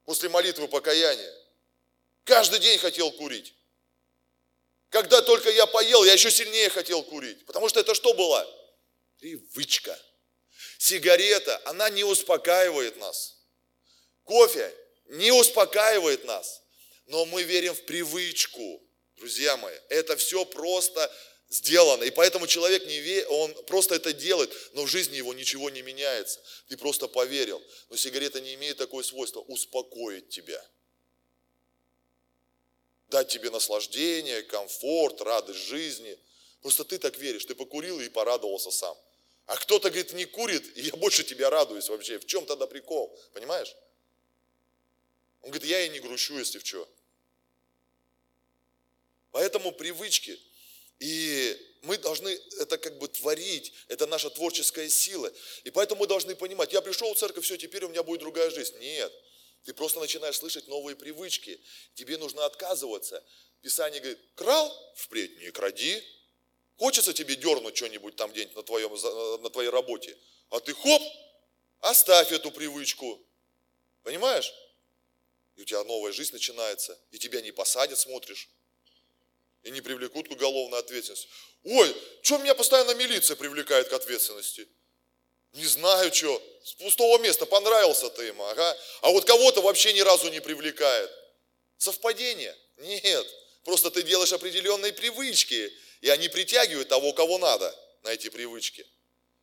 [0.04, 1.34] после молитвы покаяния.
[2.26, 3.54] Каждый день хотел курить.
[4.90, 7.46] Когда только я поел, я еще сильнее хотел курить.
[7.46, 8.48] Потому что это что было?
[9.20, 10.00] Привычка.
[10.78, 13.38] Сигарета, она не успокаивает нас.
[14.24, 14.74] Кофе
[15.06, 16.62] не успокаивает нас.
[17.08, 18.82] Но мы верим в привычку,
[19.16, 19.76] друзья мои.
[19.90, 21.14] Это все просто
[21.50, 22.04] сделано.
[22.04, 23.26] И поэтому человек не ве...
[23.28, 26.42] он просто это делает, но в жизни его ничего не меняется.
[26.70, 27.62] Ты просто поверил.
[27.90, 30.64] Но сигарета не имеет такое свойство успокоить тебя
[33.10, 36.18] дать тебе наслаждение, комфорт, радость жизни.
[36.62, 38.98] Просто ты так веришь, ты покурил и порадовался сам.
[39.46, 42.20] А кто-то, говорит, не курит, и я больше тебя радуюсь вообще.
[42.20, 43.18] В чем тогда прикол?
[43.34, 43.74] Понимаешь?
[45.42, 46.88] Он говорит, я и не грущу, если в что.
[49.32, 50.38] Поэтому привычки.
[51.00, 55.32] И мы должны это как бы творить, это наша творческая сила.
[55.64, 58.50] И поэтому мы должны понимать, я пришел в церковь, все, теперь у меня будет другая
[58.50, 58.78] жизнь.
[58.80, 59.14] Нет,
[59.68, 61.60] ты просто начинаешь слышать новые привычки.
[61.94, 63.22] Тебе нужно отказываться.
[63.62, 66.02] Писание говорит, крал, впредь не кради.
[66.78, 68.94] Хочется тебе дернуть что-нибудь там где-нибудь на, твоем,
[69.44, 70.18] на твоей работе.
[70.52, 71.02] А ты хоп,
[71.82, 73.22] оставь эту привычку.
[74.04, 74.54] Понимаешь?
[75.58, 76.98] И у тебя новая жизнь начинается.
[77.12, 78.50] И тебя не посадят, смотришь.
[79.64, 81.28] И не привлекут к уголовной ответственности.
[81.66, 84.66] Ой, что меня постоянно милиция привлекает к ответственности?
[85.54, 86.42] Не знаю, что.
[86.64, 88.78] С пустого места понравился ты ему, ага.
[89.02, 91.10] А вот кого-то вообще ни разу не привлекает.
[91.78, 92.56] Совпадение?
[92.78, 93.26] Нет.
[93.64, 98.86] Просто ты делаешь определенные привычки, и они притягивают того, кого надо на эти привычки.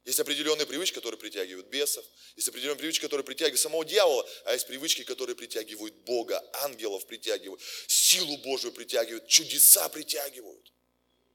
[0.04, 2.04] Есть определенные привычки, которые притягивают бесов,
[2.36, 7.62] есть определенные привычки, которые притягивают самого дьявола, а есть привычки, которые притягивают Бога, ангелов притягивают,
[7.86, 10.73] силу Божию притягивают, чудеса притягивают.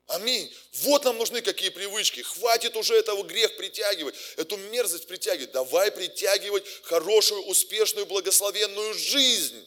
[0.10, 0.52] Аминь.
[0.74, 2.22] Вот нам нужны какие привычки.
[2.22, 5.52] Хватит уже этого грех притягивать, эту мерзость притягивать.
[5.52, 9.64] Давай притягивать хорошую, успешную, благословенную жизнь.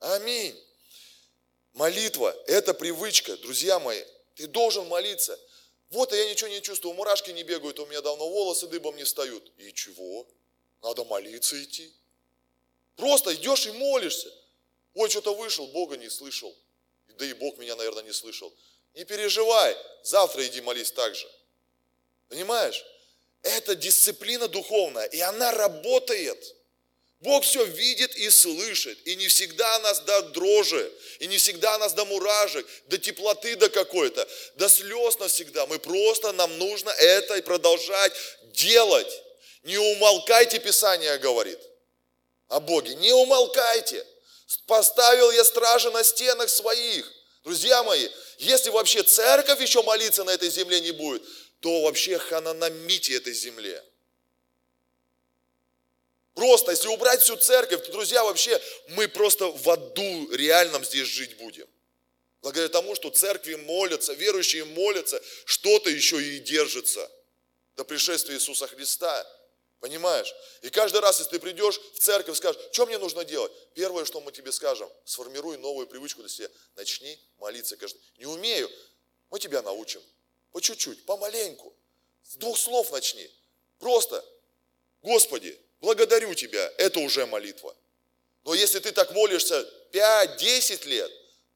[0.00, 0.60] Аминь.
[1.74, 4.02] Молитва– это привычка, друзья мои.
[4.34, 5.38] Ты должен молиться.
[5.90, 9.04] Вот, а я ничего не чувствую, мурашки не бегают, у меня давно волосы дыбом не
[9.04, 9.52] встают.
[9.58, 10.26] И чего?
[10.82, 11.92] Надо молиться идти.
[12.96, 14.32] Просто идешь и молишься.
[14.94, 16.52] Ой, что-то вышел, Бога не слышал.
[17.18, 18.52] Да и Бог меня, наверное, не слышал.
[18.94, 21.26] Не переживай, завтра иди молись так же.
[22.28, 22.84] Понимаешь?
[23.42, 26.54] Это дисциплина духовная, и она работает.
[27.20, 31.92] Бог все видит и слышит, и не всегда нас до дрожи, и не всегда нас
[31.92, 35.66] до муражек, до теплоты до какой-то, до слез навсегда.
[35.66, 38.12] Мы просто, нам нужно это и продолжать
[38.52, 39.22] делать.
[39.62, 41.60] Не умолкайте, Писание говорит
[42.48, 44.04] о Боге, не умолкайте.
[44.66, 47.10] Поставил я стражи на стенах своих.
[47.44, 48.08] Друзья мои,
[48.42, 51.22] если вообще церковь еще молиться на этой земле не будет,
[51.60, 53.82] то вообще хананамите этой земле.
[56.34, 61.36] Просто, если убрать всю церковь, то, друзья, вообще мы просто в аду реальном здесь жить
[61.36, 61.68] будем.
[62.40, 67.08] Благодаря тому, что церкви молятся, верующие молятся, что-то еще и держится
[67.76, 69.24] до пришествия Иисуса Христа.
[69.82, 70.32] Понимаешь?
[70.60, 73.50] И каждый раз, если ты придешь в церковь, скажешь, что мне нужно делать?
[73.74, 76.48] Первое, что мы тебе скажем, сформируй новую привычку для себя.
[76.76, 78.00] Начни молиться каждый.
[78.16, 78.70] Не умею,
[79.28, 80.00] мы тебя научим.
[80.52, 81.74] По чуть-чуть, помаленьку.
[82.22, 83.28] С двух слов начни.
[83.80, 84.24] Просто,
[85.02, 87.74] Господи, благодарю Тебя, это уже молитва.
[88.44, 91.10] Но если ты так молишься 5-10 лет,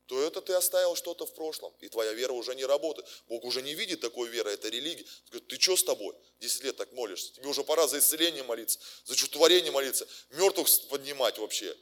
[0.06, 3.06] то это ты оставил что-то в прошлом, и твоя вера уже не работает.
[3.28, 5.02] Бог уже не видит такой веры, это религия.
[5.02, 6.14] Он говорит, ты что с тобой?
[6.40, 11.38] 10 лет так молишься, тебе уже пора за исцеление молиться, за чудотворение молиться, мертвых поднимать
[11.38, 11.76] вообще,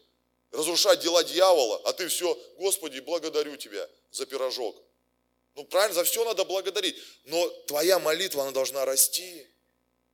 [0.53, 4.77] разрушать дела дьявола, а ты все, Господи, благодарю Тебя за пирожок.
[5.55, 9.47] Ну, правильно, за все надо благодарить, но твоя молитва, она должна расти,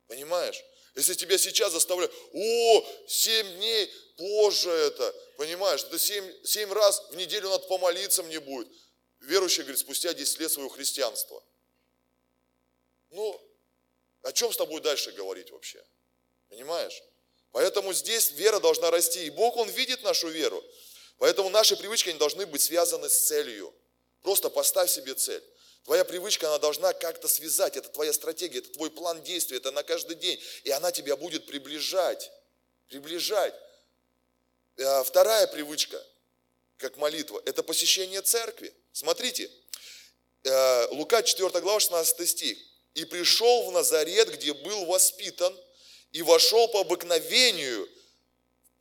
[0.07, 0.61] понимаешь?
[0.95, 7.15] Если тебя сейчас заставляют, о, семь дней, позже это, понимаешь, это семь, семь раз в
[7.15, 8.67] неделю надо помолиться мне будет.
[9.21, 11.41] Верующий говорит, спустя 10 лет своего христианства.
[13.11, 13.39] Ну,
[14.23, 15.83] о чем с тобой дальше говорить вообще?
[16.49, 17.01] Понимаешь?
[17.51, 19.25] Поэтому здесь вера должна расти.
[19.25, 20.63] И Бог, Он видит нашу веру.
[21.17, 23.73] Поэтому наши привычки, они должны быть связаны с целью.
[24.21, 25.43] Просто поставь себе цель.
[25.83, 29.83] Твоя привычка, она должна как-то связать, это твоя стратегия, это твой план действия, это на
[29.83, 30.39] каждый день.
[30.63, 32.31] И она тебя будет приближать,
[32.87, 33.55] приближать.
[34.77, 36.01] Э, вторая привычка,
[36.77, 38.73] как молитва, это посещение церкви.
[38.93, 39.49] Смотрите,
[40.43, 42.57] э, Лука 4 глава 16 стих.
[42.93, 45.57] «И пришел в Назарет, где был воспитан,
[46.11, 47.89] и вошел по обыкновению,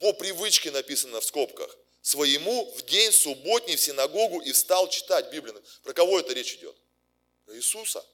[0.00, 5.62] по привычке написано в скобках, своему в день субботний в синагогу и встал читать Библию.
[5.82, 6.76] Про кого это речь идет?
[7.50, 8.06] Про Иисуса.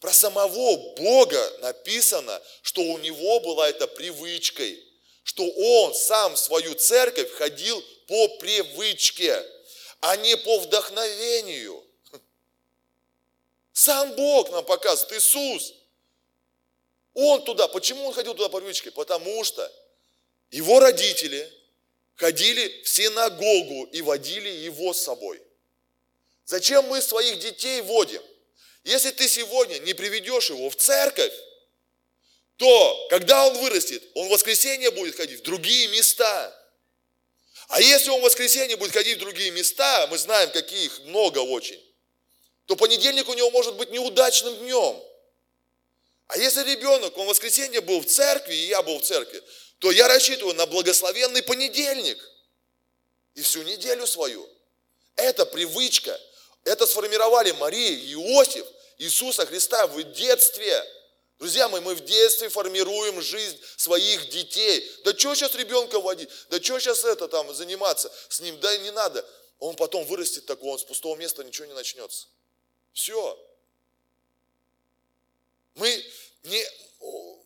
[0.00, 4.84] Про самого Бога написано, что у него была эта привычкой,
[5.22, 9.46] что он сам в свою церковь ходил по привычке,
[10.00, 11.84] а не по вдохновению.
[13.72, 15.72] Сам Бог нам показывает, Иисус.
[17.14, 18.90] Он туда, почему он ходил туда по привычке?
[18.90, 19.72] Потому что
[20.50, 21.48] его родители
[22.16, 25.40] ходили в синагогу и водили его с собой.
[26.44, 28.22] Зачем мы своих детей водим?
[28.84, 31.34] Если ты сегодня не приведешь его в церковь,
[32.56, 36.56] то когда он вырастет, он в воскресенье будет ходить в другие места.
[37.68, 41.38] А если он в воскресенье будет ходить в другие места, мы знаем, каких их много
[41.38, 41.80] очень,
[42.66, 45.02] то понедельник у него может быть неудачным днем.
[46.26, 49.42] А если ребенок, он в воскресенье был в церкви, и я был в церкви,
[49.78, 52.18] то я рассчитываю на благословенный понедельник
[53.34, 54.48] и всю неделю свою.
[55.16, 56.20] Это привычка,
[56.64, 58.66] это сформировали Мария Иосиф,
[58.98, 60.84] Иисуса Христа в детстве.
[61.38, 64.86] Друзья мои, мы в детстве формируем жизнь своих детей.
[65.04, 66.28] Да что сейчас ребенка водить?
[66.50, 68.60] Да что сейчас это там заниматься с ним?
[68.60, 69.26] Да не надо.
[69.58, 72.28] Он потом вырастет такой, он с пустого места ничего не начнется.
[72.92, 73.38] Все.
[75.74, 76.04] Мы
[76.42, 76.66] не,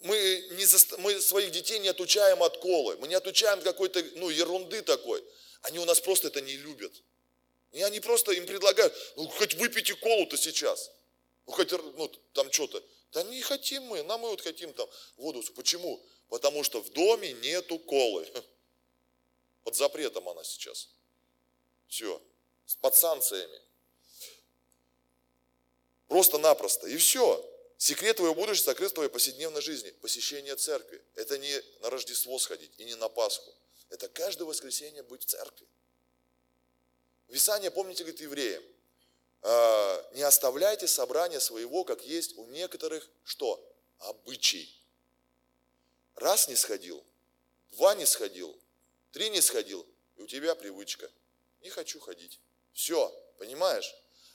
[0.02, 4.28] мы, не за, мы своих детей не отучаем от колы, мы не отучаем какой-то ну,
[4.28, 5.24] ерунды такой.
[5.62, 6.92] Они у нас просто это не любят.
[7.74, 10.92] И они просто им предлагают, ну хоть выпейте колу-то сейчас.
[11.44, 12.80] Ну хоть ну, там что-то.
[13.10, 15.42] Да не хотим мы, нам мы вот хотим там воду.
[15.56, 16.00] Почему?
[16.28, 18.28] Потому что в доме нету колы.
[19.64, 20.88] Под запретом она сейчас.
[21.88, 22.22] Все.
[22.80, 23.60] Под санкциями.
[26.06, 26.86] Просто-напросто.
[26.86, 27.44] И все.
[27.76, 29.90] Секрет твоего будущего сокрыт твоей повседневной жизни.
[30.00, 31.02] Посещение церкви.
[31.16, 33.52] Это не на Рождество сходить и не на Пасху.
[33.90, 35.66] Это каждое воскресенье быть в церкви.
[37.28, 38.62] Писание, помните, говорит евреям,
[39.42, 43.62] «А, не оставляйте собрание своего, как есть у некоторых, что?
[43.98, 44.72] Обычай.
[46.14, 47.04] Раз не сходил,
[47.72, 48.56] два не сходил,
[49.12, 51.10] три не сходил, и у тебя привычка.
[51.60, 52.38] Не хочу ходить.
[52.72, 53.08] Все,
[53.38, 53.94] понимаешь?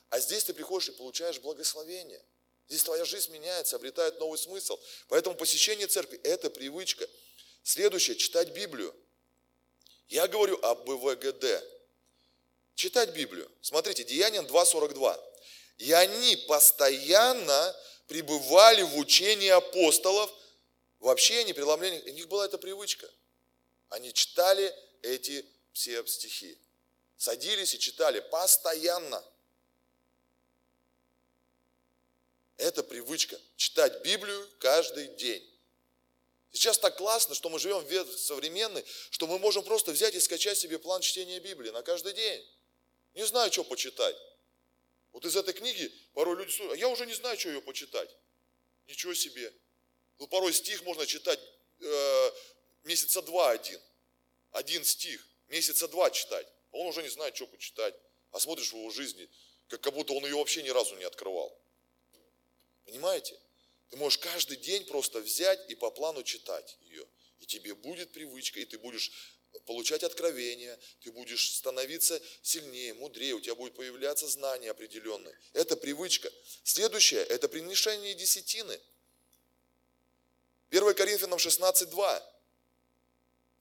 [0.09, 2.23] А здесь ты приходишь и получаешь благословение.
[2.67, 4.79] Здесь твоя жизнь меняется, обретает новый смысл.
[5.07, 7.07] Поэтому посещение церкви– это привычка.
[7.63, 8.95] Следующее– читать Библию.
[10.07, 11.63] Я говорю об БВГД
[12.79, 13.51] читать Библию.
[13.61, 15.21] Смотрите, Деяниям 2.42.
[15.79, 17.75] И они постоянно
[18.07, 20.31] пребывали в учении апостолов,
[20.99, 21.99] в общении, преломлении.
[22.09, 23.09] У них была эта привычка.
[23.89, 26.57] Они читали эти все стихи.
[27.17, 29.21] Садились и читали постоянно.
[32.55, 35.45] Это привычка читать Библию каждый день.
[36.53, 40.19] Сейчас так классно, что мы живем в век современный, что мы можем просто взять и
[40.21, 42.45] скачать себе план чтения Библии на каждый день.
[43.13, 44.15] Не знаю, что почитать.
[45.11, 48.15] Вот из этой книги порой люди слушают, а я уже не знаю, что ее почитать.
[48.87, 49.51] Ничего себе.
[50.19, 51.39] Ну, порой стих можно читать
[51.79, 52.31] э,
[52.83, 53.79] месяца два один.
[54.51, 55.25] Один стих.
[55.47, 56.47] Месяца два читать.
[56.71, 57.95] Он уже не знает, что почитать.
[58.31, 59.27] А смотришь в его жизни,
[59.67, 61.57] как, как будто он ее вообще ни разу не открывал.
[62.85, 63.39] Понимаете?
[63.89, 67.07] Ты можешь каждый день просто взять и по плану читать ее.
[67.39, 69.11] И тебе будет привычка, и ты будешь
[69.69, 75.37] получать откровения, ты будешь становиться сильнее, мудрее, у тебя будет появляться знания определенные.
[75.53, 76.31] Это привычка.
[76.63, 78.79] Следующее– это приношение десятины.
[80.71, 82.23] 1 Коринфянам 16.2.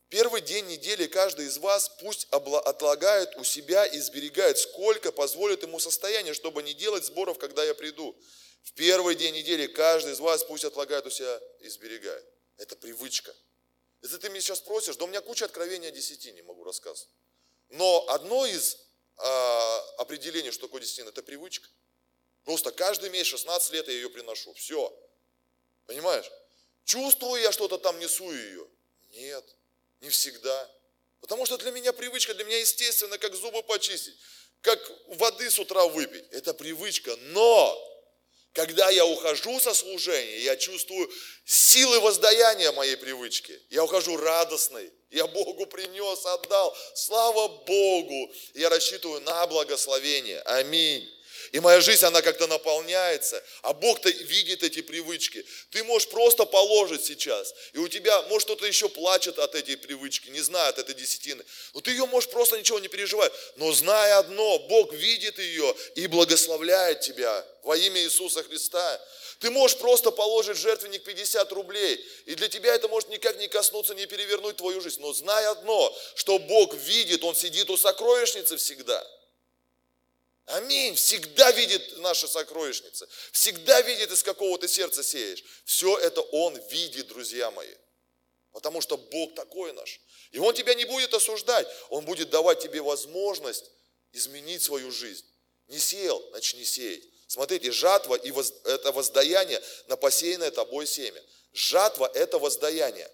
[0.09, 5.79] Первый день недели каждый из вас пусть отлагает у себя и сберегает, сколько позволит ему
[5.79, 8.17] состояние, чтобы не делать сборов, когда я приду.
[8.63, 12.25] В первый день недели каждый из вас пусть отлагает у себя и сберегает.
[12.57, 13.35] Это привычка.
[14.03, 17.11] Если ты меня сейчас спросишь, да у меня куча откровений о десятине, могу рассказывать.
[17.71, 18.77] Но одно из
[19.17, 21.69] э, определений, что такое десятина, это привычка.
[22.45, 24.55] Просто каждый месяц, 16 лет я ее приношу.
[24.55, 24.97] Все.
[25.87, 26.31] Понимаешь?
[26.85, 28.67] Чувствую я что-то там, несу ее?
[29.11, 29.45] Нет,
[30.01, 30.71] не всегда.
[31.21, 34.17] Потому что для меня привычка, для меня естественно, как зубы почистить,
[34.61, 34.79] как
[35.09, 36.25] воды с утра выпить.
[36.31, 37.15] Это привычка.
[37.17, 37.98] Но
[38.53, 41.11] когда я ухожу со служения, я чувствую
[41.45, 43.61] силы воздаяния моей привычки.
[43.71, 44.91] Я ухожу радостный.
[45.11, 46.77] Я Богу принес, отдал.
[46.95, 48.33] Слава Богу.
[48.55, 50.41] Я рассчитываю на благословение.
[50.43, 51.09] Аминь.
[51.53, 53.43] И моя жизнь, она как-то наполняется.
[53.63, 55.45] А Бог-то видит эти привычки.
[55.71, 57.55] Ты можешь просто положить сейчас.
[57.73, 61.43] И у тебя, может, кто-то еще плачет от этой привычки, не знает от этой десятины.
[61.75, 63.33] Но ты ее можешь просто ничего не переживать.
[63.57, 69.01] Но зная одно, Бог видит ее и благословляет тебя во имя Иисуса Христа.
[69.39, 73.47] Ты можешь просто положить в жертвенник 50 рублей, и для тебя это может никак не
[73.47, 75.01] коснуться, не перевернуть твою жизнь.
[75.01, 79.07] Но знай одно, что Бог видит, Он сидит у сокровищницы всегда–
[80.49, 80.95] Аминь.
[80.95, 83.07] Всегда видит наша сокровищница.
[83.33, 85.45] Всегда видит, из какого ты сердца сеешь.
[85.65, 87.75] Все это Он видит, друзья мои.
[88.53, 90.01] Потому что Бог такой наш.
[90.31, 91.69] И Он тебя не будет осуждать.
[91.91, 93.71] Он будет давать тебе возможность
[94.13, 95.27] изменить свою жизнь.
[95.69, 97.05] Не сеял, начни сеять.
[97.27, 101.23] Смотрите, жатва и воз, это воздаяние на посеянное тобой семя.
[101.53, 103.11] Жатва– это воздаяние.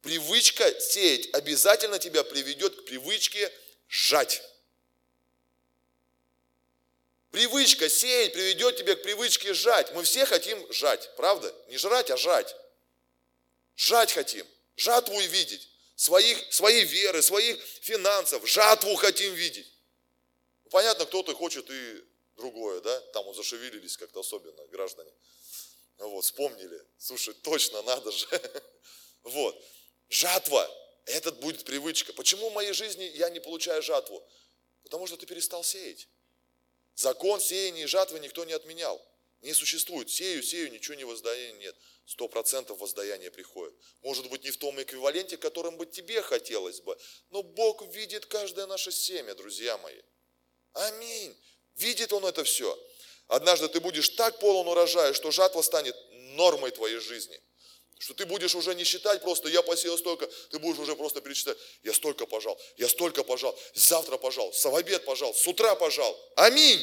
[0.00, 3.52] Привычка сеять обязательно тебя приведет к привычке
[3.88, 4.42] жать.
[7.30, 9.92] Привычка сеять приведет тебя к привычке жать.
[9.92, 11.54] Мы все хотим жать, правда?
[11.68, 12.56] Не жрать, а жать.
[13.76, 14.46] Жать хотим.
[14.76, 15.68] Жатву видеть.
[15.94, 18.46] Своих, своей веры, своих финансов.
[18.48, 19.70] Жатву хотим видеть.
[20.70, 22.04] Понятно, кто-то хочет и
[22.36, 23.00] другое, да?
[23.12, 25.12] Там вот зашевелились как-то особенно граждане.
[25.98, 26.80] Вот, вспомнили.
[26.98, 28.26] Слушай, точно надо же.
[29.24, 29.62] Вот.
[30.08, 30.70] Жатва.
[31.04, 32.12] Этот будет привычка.
[32.12, 34.22] Почему в моей жизни я не получаю жатву?
[34.82, 36.08] Потому что ты перестал сеять.
[36.98, 39.00] Закон сеяния и жатвы никто не отменял.
[39.42, 40.10] Не существует.
[40.10, 41.76] Сею, сею, ничего не воздаяния нет.
[42.04, 43.72] Сто процентов воздаяние приходит.
[44.02, 46.98] Может быть, не в том эквиваленте, которым бы тебе хотелось бы.
[47.30, 50.00] Но Бог видит каждое наше семя, друзья мои.
[50.72, 51.36] Аминь.
[51.76, 52.76] Видит Он это все.
[53.28, 55.94] Однажды ты будешь так полон урожая, что жатва станет
[56.34, 57.40] нормой твоей жизни.
[57.98, 61.58] Что ты будешь уже не считать просто, я посеял столько, ты будешь уже просто перечислять,
[61.82, 66.16] я столько пожал, я столько пожал, завтра пожал, в обед пожал, с утра пожал.
[66.36, 66.80] Аминь!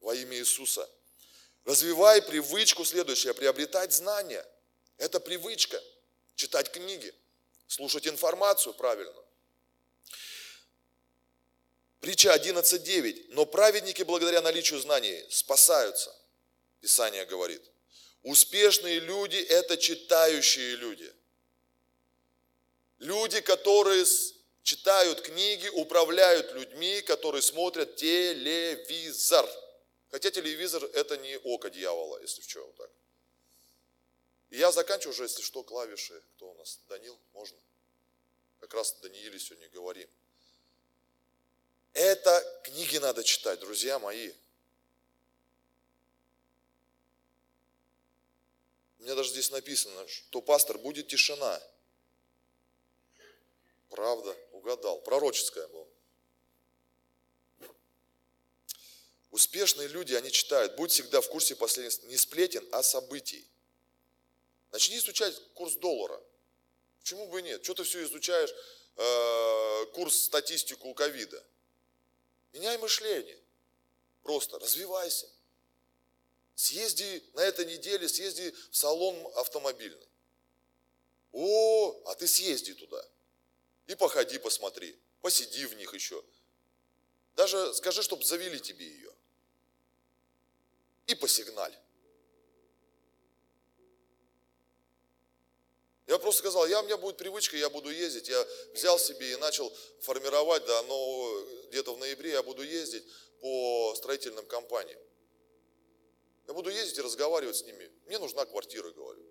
[0.00, 0.88] Во имя Иисуса.
[1.64, 4.46] Развивай привычку следующее, приобретать знания.
[4.98, 5.82] Это привычка.
[6.34, 7.12] Читать книги,
[7.66, 9.22] слушать информацию правильно.
[12.00, 13.26] Притча 11.9.
[13.30, 16.14] Но праведники благодаря наличию знаний спасаются.
[16.80, 17.62] Писание говорит–
[18.22, 21.12] Успешные люди– это читающие люди.
[22.98, 24.04] Люди, которые
[24.62, 29.48] читают книги, управляют людьми, которые смотрят телевизор.
[30.10, 32.90] Хотя телевизор– это не око дьявола, если в чем так.
[34.50, 36.22] И я заканчиваю уже, если что, клавиши.
[36.36, 36.80] Кто у нас?
[36.88, 37.18] Данил?
[37.32, 37.58] Можно?
[38.60, 40.08] Как раз Данииле сегодня говорим.
[41.92, 44.32] Это книги надо читать, друзья мои.
[48.98, 51.62] У меня даже здесь написано, что пастор будет тишина.
[53.90, 55.00] Правда, угадал.
[55.02, 55.86] Пророческая была.
[59.30, 63.46] Успешные люди, они читают, будь всегда в курсе последних, не сплетен, а событий.
[64.72, 66.20] Начни изучать курс доллара.
[67.00, 67.62] Почему бы и нет?
[67.62, 68.52] Что ты все изучаешь?
[68.98, 71.42] э, курс статистику ковида.
[72.52, 73.38] Меняй мышление.
[74.22, 75.28] Просто развивайся.
[76.58, 80.08] Съезди на этой неделе, съезди в салон автомобильный.
[81.30, 83.00] О, а ты съезди туда.
[83.86, 84.98] И походи, посмотри.
[85.20, 86.20] Посиди в них еще.
[87.36, 89.14] Даже скажи, чтобы завели тебе ее.
[91.06, 91.78] И посигналь.
[96.08, 98.28] Я просто сказал, я, у меня будет привычка, я буду ездить.
[98.28, 103.04] Я взял себе и начал формировать, да, но где-то в ноябре я буду ездить
[103.40, 104.98] по строительным компаниям.
[106.48, 107.92] Я буду ездить и разговаривать с ними.
[108.06, 109.22] Мне нужна квартира, говорю.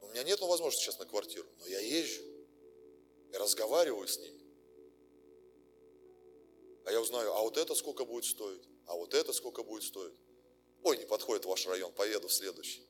[0.00, 2.22] У меня нет возможности сейчас на квартиру, но я езжу.
[3.30, 4.42] Я разговариваю с ними.
[6.84, 10.18] А я узнаю, а вот это сколько будет стоить, а вот это сколько будет стоить.
[10.82, 12.84] Ой, не подходит ваш район, поеду в следующий.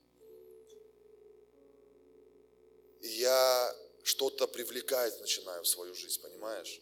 [3.02, 6.80] И я что-то привлекать начинаю в свою жизнь, понимаешь?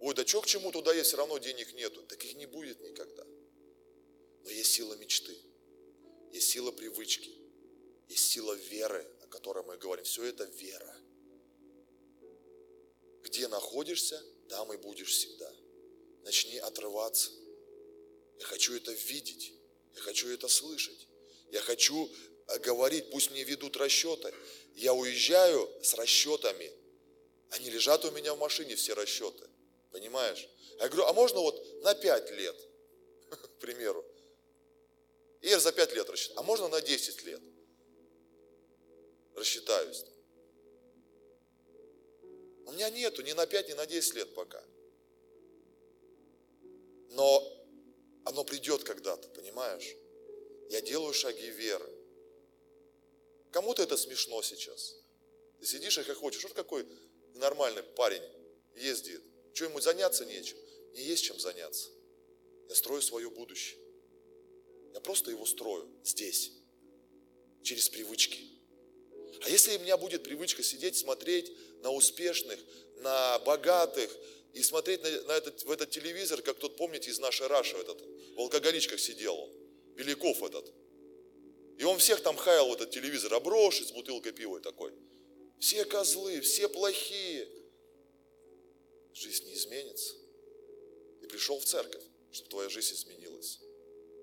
[0.00, 2.02] Ой, да что к чему туда есть, все равно денег нету.
[2.02, 3.24] Так их не будет никогда.
[4.42, 5.36] Но есть сила мечты,
[6.32, 7.30] есть сила привычки,
[8.08, 10.04] есть сила веры, о которой мы говорим.
[10.04, 10.96] Все это вера.
[13.22, 15.50] Где находишься, там и будешь всегда.
[16.22, 17.30] Начни отрываться.
[18.38, 19.54] Я хочу это видеть,
[19.94, 21.08] я хочу это слышать.
[21.50, 22.10] Я хочу
[22.48, 24.34] э, говорить, пусть мне ведут расчеты.
[24.74, 26.70] Я уезжаю с расчетами.
[27.50, 29.48] Они лежат у меня в машине, все расчеты.
[29.94, 30.48] Понимаешь?
[30.80, 32.56] Я говорю, а можно вот на 5 лет,
[33.30, 34.04] к примеру.
[35.40, 36.40] И я за 5 лет рассчитаю.
[36.40, 37.40] А можно на 10 лет?
[39.36, 40.04] Рассчитаюсь.
[42.66, 44.60] У меня нету ни на 5, ни на 10 лет пока.
[47.10, 47.40] Но
[48.24, 49.94] оно придет когда-то, понимаешь?
[50.70, 51.88] Я делаю шаги веры.
[53.52, 54.96] Кому-то это смешно сейчас.
[55.60, 56.42] Ты сидишь и хочешь.
[56.42, 56.84] Вот какой
[57.34, 58.24] нормальный парень
[58.74, 59.22] ездит
[59.54, 60.58] что ему заняться нечем?
[60.94, 61.88] Не есть чем заняться.
[62.68, 63.78] Я строю свое будущее.
[64.92, 66.52] Я просто его строю здесь,
[67.62, 68.40] через привычки.
[69.42, 71.52] А если у меня будет привычка сидеть, смотреть
[71.82, 72.58] на успешных,
[72.98, 74.10] на богатых
[74.52, 78.00] и смотреть на, на этот, в этот телевизор, как тот, помните, из нашей Раши, этот,
[78.36, 79.50] в алкоголичках сидел он,
[79.94, 80.72] Беляков этот.
[81.78, 84.92] И он всех там хаял в этот телевизор, оброшит с бутылкой пива такой.
[85.58, 87.48] Все козлы, все плохие
[89.14, 90.14] жизнь не изменится.
[91.20, 92.02] Ты пришел в церковь,
[92.32, 93.60] чтобы твоя жизнь изменилась.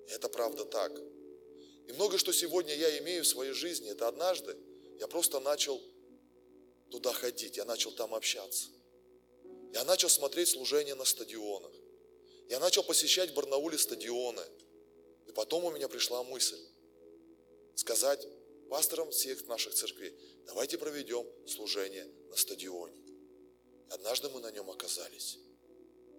[0.08, 0.92] это правда так.
[1.88, 4.56] И многое, что сегодня я имею в своей жизни, это однажды
[4.98, 5.82] я просто начал
[6.90, 8.68] туда ходить, я начал там общаться.
[9.72, 11.72] Я начал смотреть служения на стадионах.
[12.48, 14.42] Я начал посещать в Барнауле стадионы.
[15.26, 16.60] И потом у меня пришла мысль
[17.74, 18.28] сказать
[18.68, 20.14] пасторам всех наших церквей,
[20.46, 23.01] давайте проведем служение на стадионе.
[23.92, 25.38] Однажды мы на нем оказались,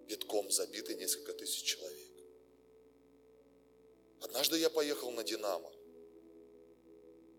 [0.06, 2.10] битком забиты несколько тысяч человек.
[4.20, 5.72] Однажды я поехал на Динамо.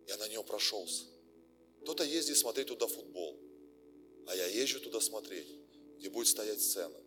[0.08, 1.06] Я на нем прошелся.
[1.82, 3.40] Кто-то ездит смотреть туда футбол,
[4.28, 5.48] а я езжу туда смотреть,
[5.98, 7.00] где будет стоять сцена,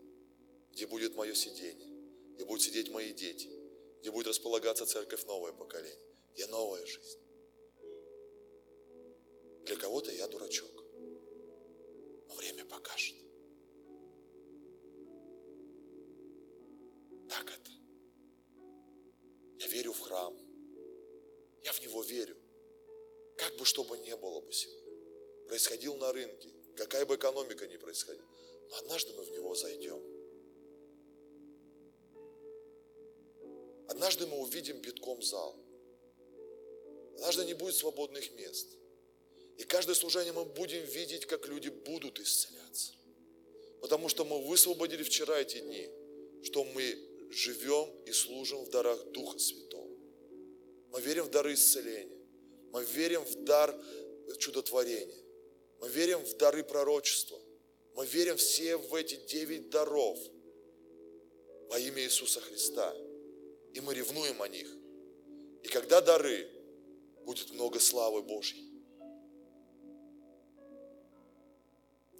[0.72, 1.88] где будет мое сидение,
[2.34, 3.50] где будут сидеть мои дети,
[4.00, 6.00] где будет располагаться церковь новое поколение,
[6.32, 7.20] где новая жизнь.
[9.64, 10.78] Для кого-то я дурачок
[12.28, 13.16] но время покажет.
[17.46, 17.70] Это.
[19.58, 20.36] Я верю в храм.
[21.64, 22.36] Я в него верю.
[23.36, 24.92] Как бы что бы ни было бы сегодня.
[25.48, 26.52] Происходил на рынке.
[26.76, 28.26] Какая бы экономика ни происходила.
[28.70, 30.02] Но однажды мы в него зайдем.
[33.88, 35.56] Однажды мы увидим битком зал.
[37.16, 38.68] Однажды не будет свободных мест.
[39.56, 42.92] И каждое служение мы будем видеть, как люди будут исцеляться.
[43.80, 45.88] Потому что мы высвободили вчера эти дни,
[46.44, 49.96] что мы живем и служим в дарах Духа Святого.
[50.92, 52.16] Мы верим в дары исцеления.
[52.72, 53.74] Мы верим в дар
[54.38, 55.22] чудотворения.
[55.80, 57.38] Мы верим в дары пророчества.
[57.94, 60.18] Мы верим все в эти девять даров
[61.68, 62.94] во имя Иисуса Христа.
[63.74, 64.68] И мы ревнуем о них.
[65.62, 66.48] И когда дары,
[67.24, 68.64] будет много славы Божьей.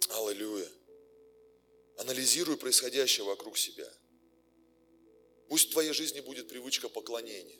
[0.09, 0.67] Аллилуйя.
[1.97, 3.91] Анализируй происходящее вокруг себя.
[5.49, 7.59] Пусть в твоей жизни будет привычка поклонения.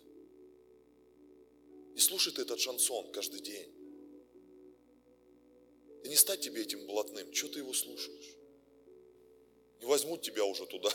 [1.94, 3.74] Не слушай ты этот шансон каждый день.
[6.04, 7.34] И не стать тебе этим блатным.
[7.34, 8.36] Что ты его слушаешь?
[9.82, 10.90] Не возьмут тебя уже туда.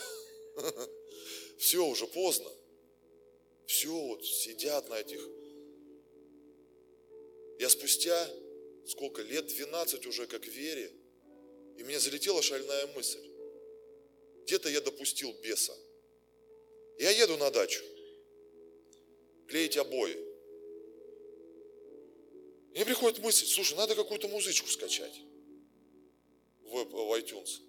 [1.59, 2.51] Все, уже поздно.
[3.67, 5.21] Все, вот сидят на этих.
[7.59, 8.29] Я спустя
[8.87, 10.91] сколько, лет 12 уже как вере,
[11.77, 13.23] и мне залетела шальная мысль.
[14.43, 15.75] Где-то я допустил беса.
[16.97, 17.83] Я еду на дачу,
[19.47, 20.17] клеить обои.
[22.71, 25.21] Мне приходит мысль, слушай, надо какую-то музычку скачать
[26.63, 27.61] в, в iTunes.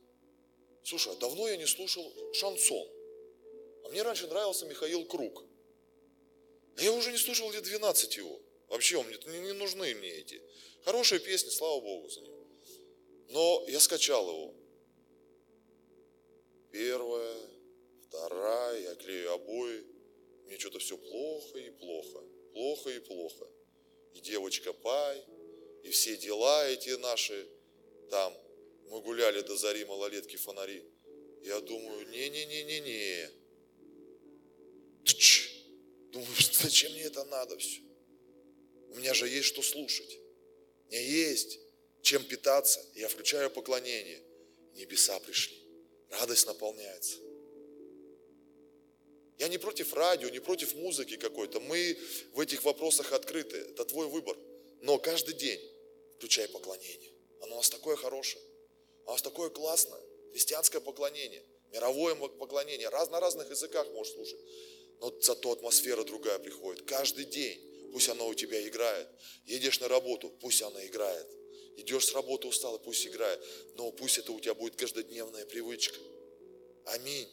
[0.82, 2.88] Слушай, а давно я не слушал шансон.
[3.84, 5.44] А мне раньше нравился Михаил Круг.
[6.76, 8.40] А я уже не слушал лет 12 его.
[8.68, 10.42] Вообще, он не, не нужны мне эти.
[10.84, 12.46] Хорошие песни, слава Богу за него.
[13.30, 14.54] Но я скачал его.
[16.70, 17.36] Первая,
[18.08, 19.84] вторая, я клею обои.
[20.46, 22.22] Мне что-то все плохо и плохо.
[22.52, 23.46] Плохо и плохо.
[24.14, 25.22] И девочка Пай,
[25.82, 27.48] и все дела эти наши
[28.10, 28.32] там.
[28.90, 30.84] Мы гуляли до зари малолетки фонари.
[31.42, 33.30] Я думаю, не-не-не-не-не.
[36.12, 37.80] Думаю, зачем мне это надо все?
[38.90, 40.18] У меня же есть что слушать.
[40.88, 41.58] Меня есть
[42.02, 42.84] чем питаться.
[42.94, 44.22] Я включаю поклонение.
[44.74, 45.56] Небеса пришли.
[46.10, 47.18] Радость наполняется.
[49.38, 51.60] Я не против радио, не против музыки какой-то.
[51.60, 51.98] Мы
[52.32, 53.58] в этих вопросах открыты.
[53.58, 54.36] Это твой выбор.
[54.80, 55.60] Но каждый день
[56.16, 57.12] включай поклонение.
[57.42, 58.42] Оно у нас такое хорошее.
[59.04, 60.00] У нас такое классное.
[60.32, 61.44] Христианское поклонение.
[61.72, 62.88] Мировое поклонение.
[62.88, 64.40] Раз на разных языках можешь слушать.
[65.00, 66.86] Но зато атмосфера другая приходит.
[66.86, 67.90] Каждый день.
[67.92, 69.08] Пусть она у тебя играет.
[69.44, 71.26] Едешь на работу, пусть она играет.
[71.76, 73.40] Идешь с работы устал, пусть играет.
[73.74, 75.98] Но пусть это у тебя будет каждодневная привычка.
[76.86, 77.28] Аминь.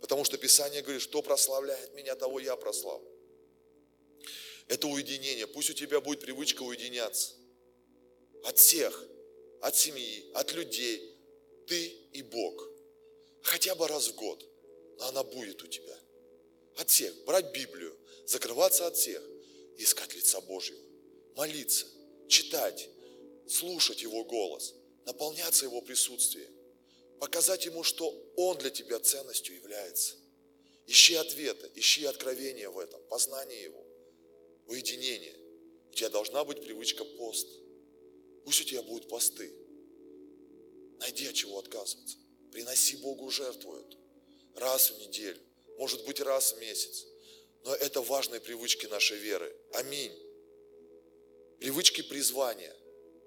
[0.00, 3.06] Потому что Писание говорит, что прославляет меня, того я прославлю.
[4.66, 5.46] Это уединение.
[5.46, 7.34] Пусть у тебя будет привычка уединяться.
[8.44, 9.06] От всех.
[9.60, 11.16] От семьи, от людей.
[11.66, 12.68] Ты и Бог.
[13.42, 14.46] Хотя бы раз в год.
[14.98, 15.98] Но она будет у тебя.
[16.76, 17.14] От всех.
[17.24, 17.96] Брать Библию.
[18.26, 19.22] Закрываться от всех.
[19.76, 20.80] Искать лица Божьего.
[21.36, 21.86] Молиться.
[22.28, 22.88] Читать
[23.50, 24.74] слушать Его голос,
[25.06, 26.50] наполняться Его присутствием,
[27.20, 30.16] показать Ему, что Он для тебя ценностью является.
[30.86, 33.86] Ищи ответы, ищи откровения в этом, познание Его,
[34.66, 35.36] уединение.
[35.90, 37.46] У тебя должна быть привычка пост.
[38.44, 39.54] Пусть у тебя будут посты.
[40.98, 42.16] Найди от чего отказываться.
[42.50, 43.98] Приноси Богу жертву эту.
[44.56, 45.40] Раз в неделю,
[45.78, 47.06] может быть раз в месяц.
[47.64, 49.54] Но это важные привычки нашей веры.
[49.74, 50.12] Аминь.
[51.58, 52.74] Привычки призвания.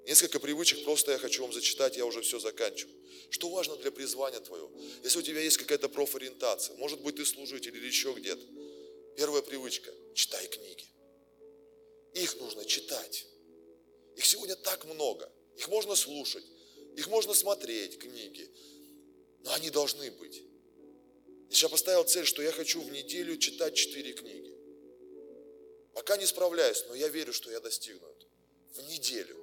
[0.06, 2.96] Несколько привычек просто я хочу вам зачитать, я уже все заканчиваю.
[3.30, 4.72] Что важно для призвания твоего?
[5.04, 8.46] Если у тебя есть какая-то профориентация, может быть ты служитель или еще где-то.
[9.16, 10.86] Первая привычка– читай книги.
[12.14, 13.26] Их нужно читать.
[14.16, 15.32] Их сегодня так много.
[15.58, 16.44] Их можно слушать,
[16.98, 18.50] их можно смотреть, книги.
[19.44, 20.44] Но они должны быть.
[21.50, 24.58] Я сейчас поставил цель, что я хочу в неделю читать четыре книги.
[25.94, 28.32] Пока не справляюсь, но я верю, что я достигну этого.
[28.74, 29.43] В неделю.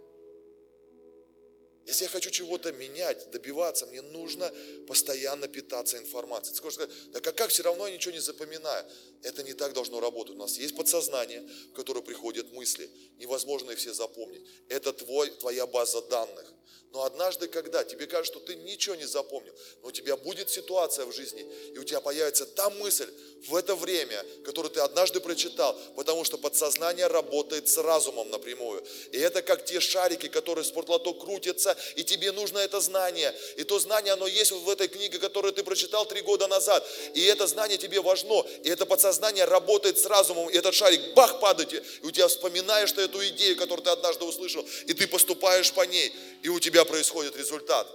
[1.91, 4.49] Если я хочу чего-то менять, добиваться, мне нужно
[4.87, 6.53] постоянно питаться информацией.
[6.53, 8.87] Ты скажешь, да как, как все равно я ничего не запоминаю.
[9.23, 10.37] Это не так должно работать.
[10.37, 12.89] У нас есть подсознание, в которое приходят мысли.
[13.19, 14.47] Невозможно их все запомнить.
[14.69, 16.55] Это твой, твоя база данных.
[16.93, 21.07] Но однажды, когда тебе кажется, что ты ничего не запомнил, но у тебя будет ситуация
[21.07, 23.09] в жизни, и у тебя появится та мысль
[23.47, 28.85] в это время, которую ты однажды прочитал, потому что подсознание работает с разумом напрямую.
[29.13, 33.35] И это как те шарики, которые спортлоток крутятся, и тебе нужно это знание.
[33.57, 36.87] И то знание, оно есть в этой книге, которую ты прочитал три года назад.
[37.15, 38.21] И это знание тебе важно.
[38.63, 42.93] И это подсознание работает с разумом, и этот шарик, бах, падает, и у тебя вспоминаешь
[42.93, 46.13] ты эту идею, которую ты однажды услышал, и ты поступаешь по ней,
[46.43, 47.87] и у тебя происходит результат.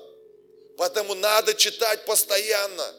[0.78, 2.96] Поэтому надо читать постоянно.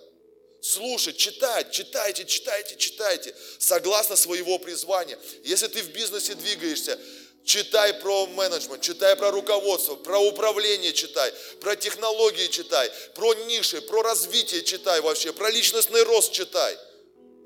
[0.61, 5.17] Слушать, читать, читайте, читайте, читайте, согласно своего призвания.
[5.45, 6.99] Если ты в бизнесе двигаешься,
[7.47, 14.03] читай про менеджмент, читай про руководство, про управление читай, про технологии читай, про ниши, про
[14.03, 16.77] развитие читай вообще, про личностный рост читай.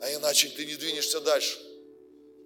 [0.00, 1.58] А иначе ты не двинешься дальше.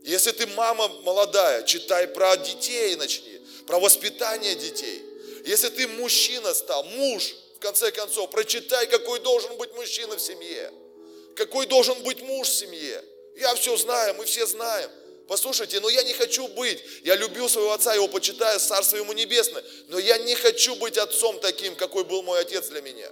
[0.02, 5.02] Если ты мама молодая, читай про детей начни, про воспитание детей.
[5.46, 10.72] Если ты мужчина стал, муж, в конце концов, прочитай, какой должен быть мужчина в семье.
[11.36, 13.02] Какой должен быть муж в семье.
[13.36, 14.90] Я все знаю, мы все знаем.
[15.28, 19.64] Послушайте, но я не хочу быть, я любил своего отца, его почитаю, царство ему небесное,
[19.88, 23.10] но я не хочу быть отцом таким, какой был мой отец для меня.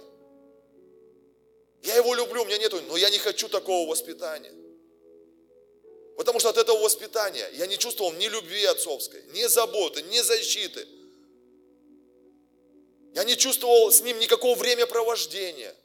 [1.81, 4.53] Я его люблю, у меня нету, но я не хочу такого воспитания.
[6.17, 10.87] Потому что от этого воспитания я не чувствовал ни любви отцовской, ни заботы, ни защиты–
[13.13, 15.75] я не чувствовал с ним никакого времяпровождения.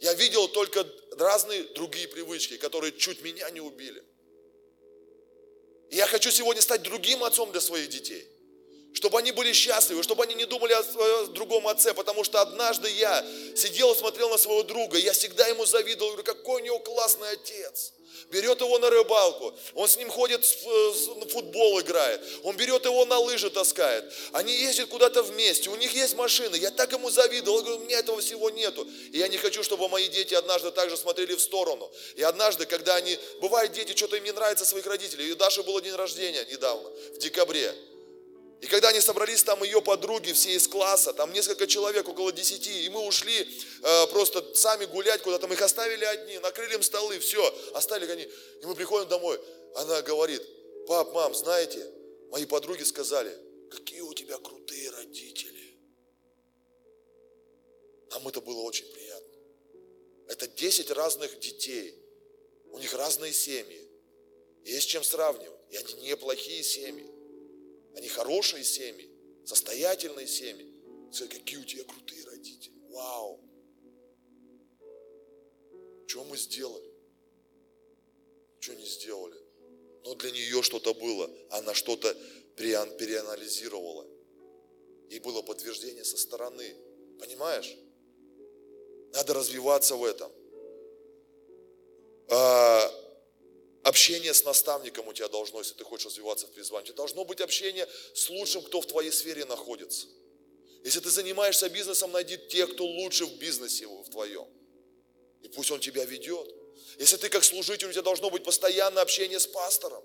[0.00, 4.02] Я видел только разные другие привычки, которые чуть меня не убили.
[5.92, 8.26] И я хочу сегодня стать другим отцом для своих детей.
[8.94, 13.24] Чтобы они были счастливы, чтобы они не думали о другом отце, потому что однажды я
[13.54, 17.28] сидел и смотрел на своего друга, я всегда ему завидовал, говорю, какой у него классный
[17.30, 17.92] отец
[18.30, 23.18] берет его на рыбалку, он с ним ходит, в футбол играет, он берет его на
[23.18, 27.64] лыжи таскает, они ездят куда-то вместе, у них есть машины, я так ему завидовал, я
[27.64, 30.96] говорю, у меня этого всего нету, и я не хочу, чтобы мои дети однажды также
[30.96, 35.30] смотрели в сторону, и однажды, когда они, бывает дети, что-то им не нравится своих родителей,
[35.30, 37.74] и Даше было день рождения недавно, в декабре,
[38.62, 42.84] и когда они собрались, там ее подруги, все из класса, там несколько человек, около десяти,
[42.84, 47.18] и мы ушли э, просто сами гулять куда-то, мы их оставили одни, накрыли им столы,
[47.18, 47.42] все,
[47.74, 48.22] оставили они.
[48.22, 49.40] И мы приходим домой,
[49.74, 50.40] она говорит,
[50.86, 51.84] пап, мам, знаете,
[52.30, 53.36] мои подруги сказали,
[53.68, 55.76] какие у тебя крутые родители.
[58.12, 59.38] Нам это было очень приятно.
[60.28, 61.98] Это 10 разных детей,
[62.70, 63.88] у них разные семьи,
[64.64, 67.11] есть чем сравнивать, и они неплохие семьи.
[67.96, 69.10] Они хорошие семьи,
[69.44, 70.72] состоятельные семьи.
[71.10, 72.74] Сказать, какие у тебя крутые родители.
[72.90, 73.40] Вау.
[76.06, 76.90] Что мы сделали?
[78.60, 79.40] Что не сделали?
[80.04, 81.30] Но для нее что-то было.
[81.50, 82.16] Она что-то
[82.56, 84.06] переанализировала.
[85.10, 86.74] И было подтверждение со стороны.
[87.18, 87.76] Понимаешь?
[89.12, 90.32] Надо развиваться в этом.
[92.30, 93.01] А,
[93.82, 96.84] Общение с наставником у тебя должно, если ты хочешь развиваться в призвании.
[96.84, 100.06] У тебя должно быть общение с лучшим, кто в твоей сфере находится.
[100.84, 104.46] Если ты занимаешься бизнесом, найди тех, кто лучше в бизнесе в твоем.
[105.42, 106.48] И пусть он тебя ведет.
[106.98, 110.04] Если ты как служитель, у тебя должно быть постоянное общение с пастором.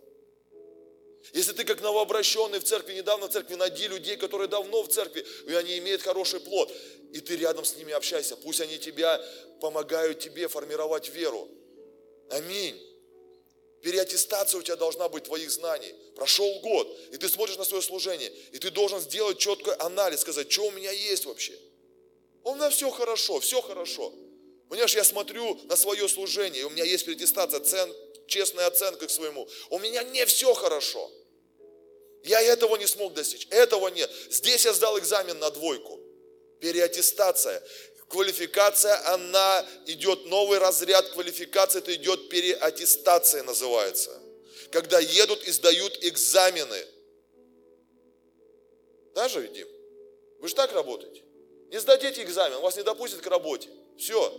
[1.33, 5.25] Если ты как новообращенный в церкви, недавно в церкви, найди людей, которые давно в церкви,
[5.45, 6.71] и они имеют хороший плод,
[7.11, 8.37] и ты рядом с ними общайся.
[8.37, 9.21] Пусть они тебя
[9.59, 11.47] помогают тебе формировать веру.
[12.29, 12.86] Аминь.
[13.81, 15.93] Переаттестация у тебя должна быть твоих знаний.
[16.15, 20.51] Прошел год, и ты смотришь на свое служение, и ты должен сделать четкий анализ, сказать,
[20.51, 21.57] что у меня есть вообще.
[22.43, 24.13] У меня все хорошо, все хорошо.
[24.69, 27.93] Понимаешь, я смотрю на свое служение, и у меня есть переаттестация, цен,
[28.27, 29.47] честная оценка к своему.
[29.69, 31.11] У меня не все хорошо.
[32.23, 34.09] Я этого не смог достичь, этого нет.
[34.29, 35.99] Здесь я сдал экзамен на двойку.
[36.59, 37.63] Переаттестация
[38.09, 44.21] квалификация, она идет, новый разряд квалификации, это идет переаттестация называется.
[44.71, 46.85] Когда едут и сдают экзамены.
[49.13, 49.67] Даже, Дим?
[50.39, 51.23] Вы же так работаете.
[51.69, 53.69] Не сдадите экзамен, вас не допустят к работе.
[53.97, 54.33] Все.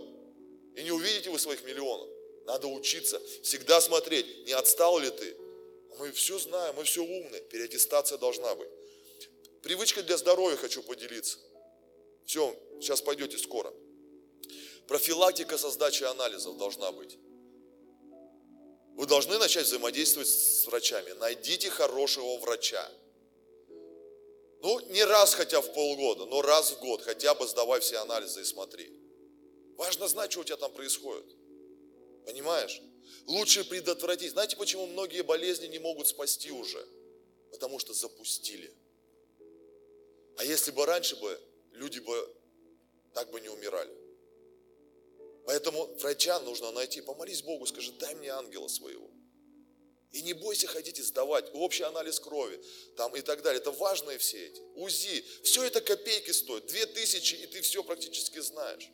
[0.75, 2.07] И не увидите вы своих миллионов.
[2.45, 5.35] Надо учиться, всегда смотреть, не отстал ли ты.
[5.99, 7.41] Мы все знаем, мы все умные.
[7.41, 8.69] Переаттестация должна быть.
[9.61, 11.37] Привычка для здоровья хочу поделиться.
[12.29, 13.73] Все, сейчас пойдете скоро.
[14.87, 17.17] Профилактика со сдачей анализов должна быть.
[18.93, 21.09] Вы должны начать взаимодействовать с врачами.
[21.13, 22.87] Найдите хорошего врача.
[24.61, 28.41] Ну, не раз хотя в полгода, но раз в год хотя бы сдавай все анализы
[28.41, 28.93] и смотри.
[29.75, 31.25] Важно знать, что у тебя там происходит.
[32.27, 32.79] Понимаешь?
[33.25, 34.33] Лучше предотвратить.
[34.33, 36.87] Знаете, почему многие болезни не могут спасти уже?
[37.49, 38.71] Потому что запустили.
[40.37, 42.35] А если бы раньше бы люди бы
[43.13, 43.93] так бы не умирали.
[45.45, 47.01] Поэтому врача нужно найти.
[47.01, 49.09] Помолись Богу, скажи, дай мне ангела своего.
[50.11, 52.59] И не бойся ходить и сдавать общий анализ крови
[52.95, 53.59] там и так далее.
[53.59, 54.61] Это важные все эти.
[54.75, 55.23] УЗИ.
[55.43, 56.65] Все это копейки стоит.
[56.67, 58.89] Две тысячи, и ты все практически знаешь.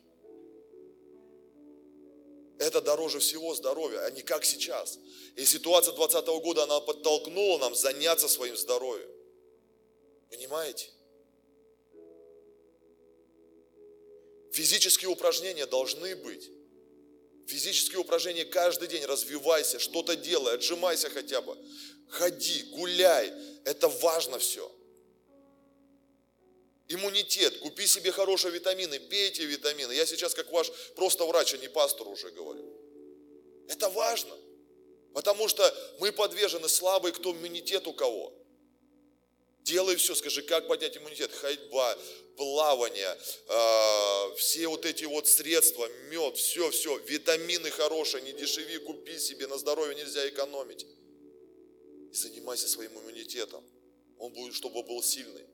[2.58, 4.98] Это дороже всего здоровья, а не как сейчас.
[5.36, 9.10] И ситуация 2020 года, она подтолкнула нам заняться своим здоровьем.
[10.30, 10.90] Понимаете?
[14.56, 16.50] Физические упражнения должны быть.
[17.46, 19.04] Физические упражнения каждый день.
[19.04, 21.58] Развивайся, что-то делай, отжимайся хотя бы.
[22.08, 23.34] Ходи, гуляй.
[23.66, 24.72] Это важно все.
[26.88, 27.58] Иммунитет.
[27.58, 29.92] Купи себе хорошие витамины, пейте витамины.
[29.92, 32.64] Я сейчас как ваш просто врач, а не пастор уже говорю.
[33.68, 34.34] Это важно.
[35.12, 35.62] Потому что
[35.98, 38.32] мы подвержены слабый, кто иммунитет у кого.
[39.66, 41.32] Делай все, скажи, как поднять иммунитет?
[41.32, 41.98] Ходьба,
[42.36, 49.18] плавание, э, все вот эти вот средства, мед, все, все, витамины хорошие, не дешеви, купи
[49.18, 50.86] себе, на здоровье нельзя экономить.
[52.12, 53.64] И занимайся своим иммунитетом.
[54.18, 55.44] Он будет, чтобы был сильный.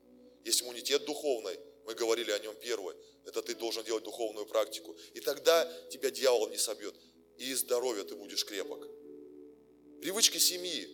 [0.45, 2.95] Есть иммунитет духовный, мы говорили о нем первое,
[3.25, 4.95] это ты должен делать духовную практику.
[5.15, 6.95] И тогда тебя дьявол не собьет.
[7.39, 8.87] И здоровье ты будешь крепок.
[10.03, 10.87] Привычки семьи.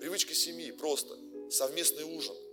[0.00, 1.16] Привычки семьи просто.
[1.50, 2.36] Совместный ужин–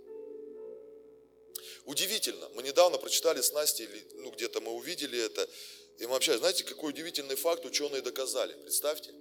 [1.88, 2.46] Удивительно.
[2.54, 5.48] Мы недавно прочитали с Настей, ну где-то мы увидели это,
[5.96, 6.40] и мы общались.
[6.40, 8.52] Знаете, какой удивительный факт ученые доказали?
[8.60, 9.14] Представьте.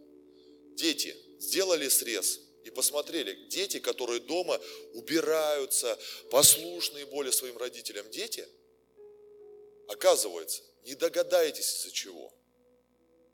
[0.73, 4.59] Дети сделали срез, и посмотрели, дети, которые дома
[4.95, 5.97] убираются,
[6.29, 8.45] послушные более своим родителям дети,
[9.87, 12.33] оказывается, не догадаетесь из-за чего.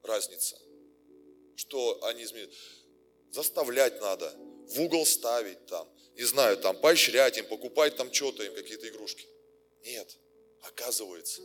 [0.03, 0.59] Разница.
[1.55, 2.51] Что они изменят.
[3.31, 4.31] Заставлять надо,
[4.67, 9.25] в угол ставить там, не знаю, там поощрять им, покупать там что-то им, какие-то игрушки.
[9.85, 10.17] Нет,
[10.61, 11.41] оказывается,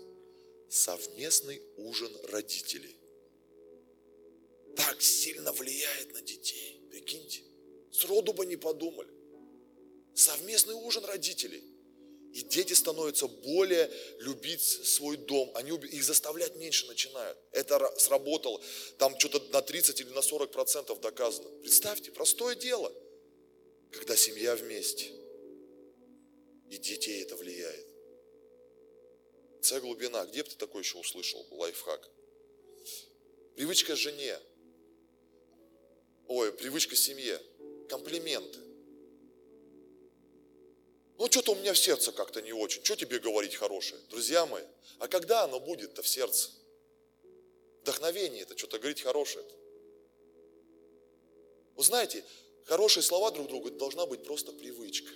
[0.68, 2.96] совместный ужин родителей
[4.76, 6.80] так сильно влияет на детей.
[6.90, 7.42] Прикиньте,
[7.90, 9.10] сроду бы не подумали.
[10.14, 11.62] Совместный ужин родителей.
[12.32, 15.50] И дети становятся более любить свой дом.
[15.54, 17.38] Они их заставлять меньше начинают.
[17.52, 18.62] Это сработало.
[18.98, 21.48] Там что-то на 30 или на 40 процентов доказано.
[21.60, 22.92] Представьте, простое дело.
[23.92, 25.12] Когда семья вместе.
[26.70, 27.86] И детей это влияет.
[29.60, 30.24] Це глубина.
[30.26, 32.10] Где бы ты такой еще услышал лайфхак?
[33.56, 34.38] Привычка жене.
[36.28, 37.40] Ой, привычка семье.
[37.88, 38.58] Комплименты.
[41.18, 42.84] Ну, что-то у меня в сердце как-то не очень.
[42.84, 44.00] Что тебе говорить хорошее?
[44.10, 44.62] Друзья мои,
[44.98, 46.50] а когда оно будет-то в сердце?
[47.82, 49.54] Вдохновение это, что-то говорить хорошее -то.
[51.74, 52.24] Вы знаете,
[52.68, 55.10] хорошие слова друг другу, это должна быть просто привычка.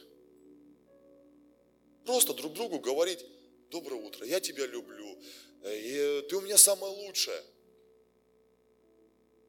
[2.04, 3.24] Просто друг другу говорить,
[3.70, 5.18] доброе утро, я тебя люблю,
[5.64, 7.44] и ты у меня самая лучшая.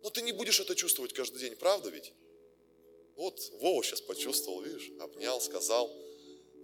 [0.03, 2.13] Но ты не будешь это чувствовать каждый день, правда ведь?
[3.15, 5.89] Вот Вова сейчас почувствовал, видишь, обнял, сказал.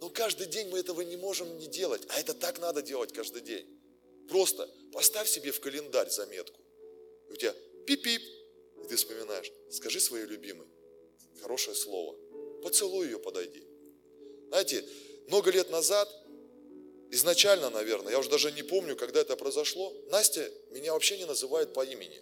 [0.01, 3.41] Но каждый день мы этого не можем не делать, а это так надо делать каждый
[3.41, 3.65] день.
[4.27, 6.59] Просто поставь себе в календарь заметку.
[7.29, 7.55] И у тебя
[7.87, 8.21] пип-пип,
[8.83, 10.67] и ты вспоминаешь, скажи своей любимой
[11.39, 12.15] хорошее слово.
[12.61, 13.63] Поцелуй ее, подойди.
[14.49, 14.83] Знаете,
[15.27, 16.09] много лет назад,
[17.11, 21.73] изначально, наверное, я уже даже не помню, когда это произошло, Настя меня вообще не называет
[21.73, 22.21] по имени.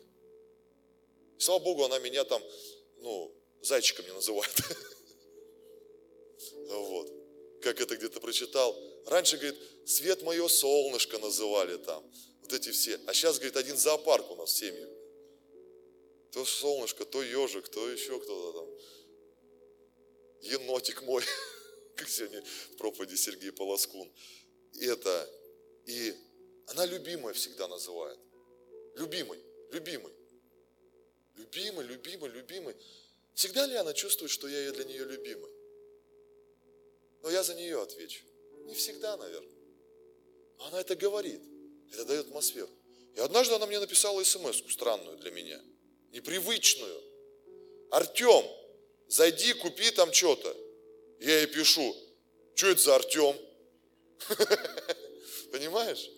[1.38, 2.42] И, слава Богу, она меня там,
[3.00, 4.54] ну, зайчиком не называет.
[6.70, 7.12] Вот.
[7.62, 8.78] Как это где-то прочитал.
[9.06, 12.04] Раньше, говорит, свет мое солнышко называли там.
[12.42, 13.00] Вот эти все.
[13.08, 14.88] А сейчас, говорит, один зоопарк у нас в семье.
[16.32, 18.68] То солнышко, то ежик, то еще кто-то там.
[20.42, 21.24] Енотик мой.
[21.96, 24.12] Как сегодня в проповеди Сергей Полоскун.
[24.80, 25.30] Это.
[25.86, 26.14] И
[26.68, 28.20] она любимая всегда называет.
[28.96, 29.40] Любимый,
[29.72, 30.14] любимый.
[31.36, 32.76] Любимый, любимый, любимый.
[33.34, 35.52] Всегда ли она чувствует, что я для нее любимый?
[37.22, 38.24] Но я за нее отвечу.
[38.66, 39.58] Не всегда, наверное.
[40.58, 41.42] Но она это говорит.
[41.94, 42.70] Это дает атмосферу.
[43.16, 45.62] И однажды она мне написала смс странную для меня.
[46.12, 47.04] Непривычную.
[47.92, 48.44] Артем,
[49.08, 50.56] зайди, купи там что-то.
[51.20, 51.96] Я ей пишу,
[52.56, 53.36] что это за Артем?
[55.52, 56.10] Понимаешь?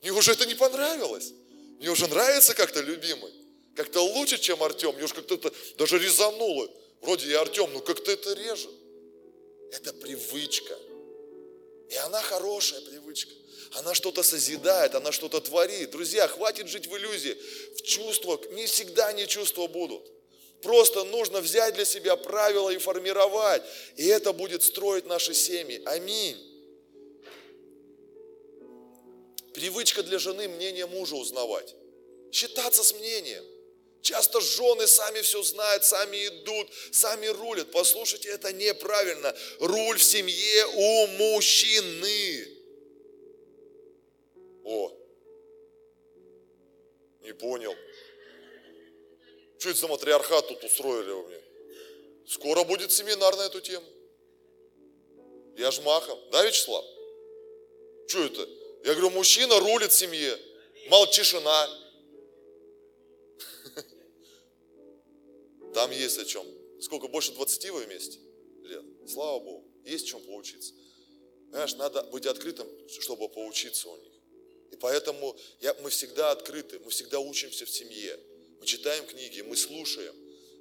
[0.00, 1.32] Мне уже это не понравилось.
[1.78, 3.32] Мне уже нравится как-то любимый.
[3.74, 4.94] Как-то лучше, чем Артем.
[4.94, 6.68] Мне уже как-то даже резануло.
[7.00, 8.70] Вроде я Артем, но как-то это режет.
[9.72, 10.76] Это привычка.
[11.90, 13.32] И она хорошая привычка.
[13.72, 15.90] Она что-то созидает, она что-то творит.
[15.90, 17.36] Друзья, хватит жить в иллюзии.
[17.76, 20.10] В чувствах не всегда не чувства будут.
[20.62, 23.62] Просто нужно взять для себя правила и формировать.
[23.96, 25.80] И это будет строить наши семьи.
[25.86, 26.36] Аминь.
[29.54, 31.74] Привычка для жены мнение мужа узнавать.
[32.32, 33.44] Считаться с мнением.
[34.02, 37.70] Часто жены сами все знают, сами идут, сами рулят.
[37.72, 39.34] Послушайте, это неправильно.
[39.60, 42.48] Руль в семье у мужчины.
[44.64, 44.92] О,
[47.22, 47.74] не понял.
[49.58, 51.40] Что это за матриархат тут устроили у меня?
[52.26, 53.86] Скоро будет семинар на эту тему.
[55.56, 56.18] Я ж махом.
[56.30, 56.84] Да, Вячеслав?
[58.06, 58.48] Что это?
[58.84, 60.38] Я говорю, мужчина рулит семье.
[61.10, 61.68] Тишина.
[65.74, 66.46] Там есть о чем.
[66.80, 68.20] Сколько, больше 20 вы вместе
[68.62, 68.84] лет?
[69.06, 70.72] Слава Богу, есть чем поучиться.
[71.50, 74.12] Знаешь, надо быть открытым, чтобы поучиться у них.
[74.70, 78.18] И поэтому я, мы всегда открыты, мы всегда учимся в семье.
[78.60, 80.14] Мы читаем книги, мы слушаем.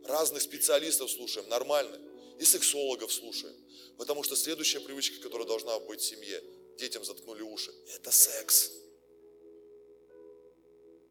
[0.03, 1.99] Разных специалистов слушаем, нормально.
[2.39, 3.55] И сексологов слушаем.
[3.97, 6.41] Потому что следующая привычка, которая должна быть в семье,
[6.77, 7.73] детям заткнули уши.
[7.95, 8.71] Это секс.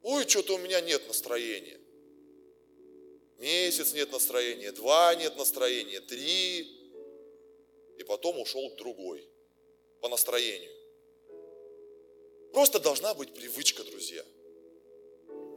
[0.03, 1.81] Ой, что-то у меня нет настроения.
[3.39, 6.61] Месяц нет настроения, два нет настроения, три.
[7.99, 9.29] И потом ушел другой
[10.01, 10.73] по настроению.
[12.53, 14.25] Просто должна быть привычка, друзья.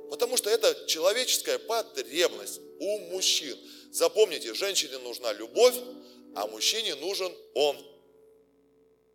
[0.10, 3.58] Потому что это человеческая потребность у мужчин.
[3.92, 5.76] Запомните, женщине нужна любовь,
[6.36, 7.78] а мужчине нужен он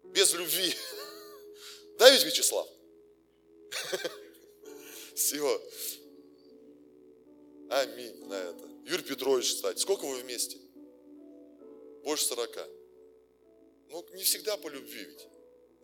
[0.04, 0.74] без любви.
[1.96, 2.68] Да ведь, Вячеслав?
[5.14, 5.62] Все.
[7.70, 8.68] Аминь на это.
[8.84, 10.58] Юрий Петрович, кстати, сколько вы вместе?
[12.02, 12.66] Больше сорока.
[13.90, 15.28] Ну, не всегда по любви ведь.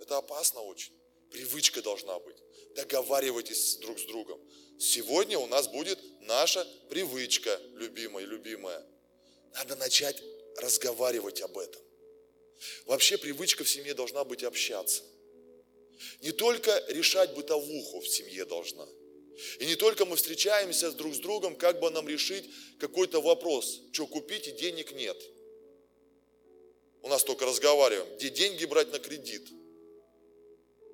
[0.00, 0.92] Это опасно очень.
[1.30, 2.36] Привычка должна быть.
[2.74, 4.40] Договаривайтесь друг с другом.
[4.80, 8.82] Сегодня у нас будет наша привычка, любимая, любимая.
[9.52, 10.22] Надо начать
[10.56, 11.82] разговаривать об этом.
[12.86, 15.02] Вообще привычка в семье должна быть общаться.
[16.22, 18.88] Не только решать бытовуху в семье должна.
[19.58, 24.06] И не только мы встречаемся друг с другом, как бы нам решить какой-то вопрос, что
[24.06, 25.22] купить и денег нет.
[27.02, 29.46] У нас только разговариваем, где деньги брать на кредит.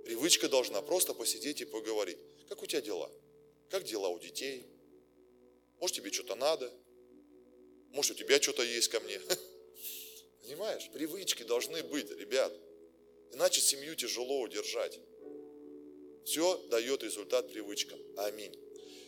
[0.05, 2.19] Привычка должна просто посидеть и поговорить.
[2.49, 3.09] Как у тебя дела?
[3.71, 4.67] Как дела у детей?
[5.81, 6.73] Может тебе что-то надо?
[7.91, 9.21] Может у тебя что-то есть ко мне?
[10.43, 10.89] Понимаешь?
[10.93, 12.53] Привычки должны быть, ребят.
[13.33, 14.99] Иначе семью тяжело удержать.
[16.25, 17.99] Все дает результат привычкам.
[18.17, 18.55] Аминь.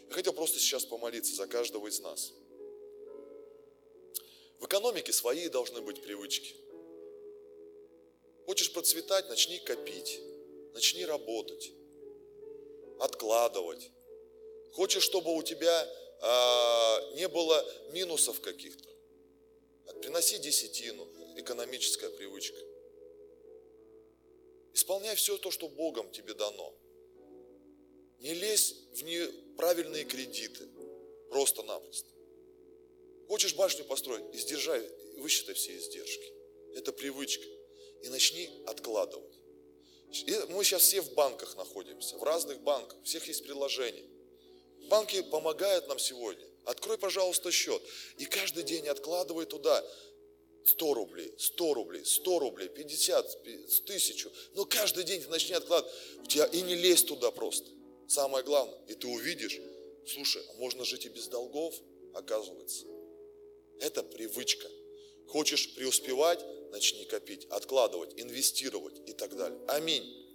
[0.09, 2.33] Я хотел просто сейчас помолиться за каждого из нас.
[4.59, 6.55] В экономике свои должны быть привычки.
[8.47, 10.21] Хочешь процветать, начни копить,
[10.73, 11.71] начни работать,
[12.99, 13.91] откладывать.
[14.73, 15.89] Хочешь, чтобы у тебя
[16.21, 18.89] а, не было минусов каких-то,
[20.01, 21.07] приноси десятину,
[21.37, 22.59] экономическая привычка.
[24.75, 26.75] Исполняй все то, что Богом тебе дано.
[28.21, 30.69] Не лезь в неправильные кредиты,
[31.31, 32.09] просто-напросто.
[33.29, 34.83] Хочешь башню построить, издержай,
[35.19, 36.33] высчитай все издержки.
[36.75, 37.45] Это привычка.
[38.03, 39.35] И начни откладывать.
[40.49, 44.09] Мы сейчас все в банках находимся, в разных банках, у всех есть приложения.
[44.89, 46.45] Банки помогают нам сегодня.
[46.65, 47.83] Открой, пожалуйста, счет.
[48.19, 49.85] И каждый день откладывай туда
[50.65, 53.39] 100 рублей, 100 рублей, 100 рублей, 50,
[53.85, 54.31] 1000.
[54.55, 55.95] Но каждый день ты начни откладывать.
[56.23, 57.71] У тебя и не лезь туда просто.
[58.07, 58.79] Самое главное.
[58.87, 59.59] И ты увидишь,
[60.07, 61.75] слушай, а можно жить и без долгов,
[62.15, 62.85] оказывается.
[63.81, 64.69] Это привычка.
[65.29, 69.59] Хочешь преуспевать, начни копить, откладывать, инвестировать и так далее.
[69.69, 70.28] Аминь.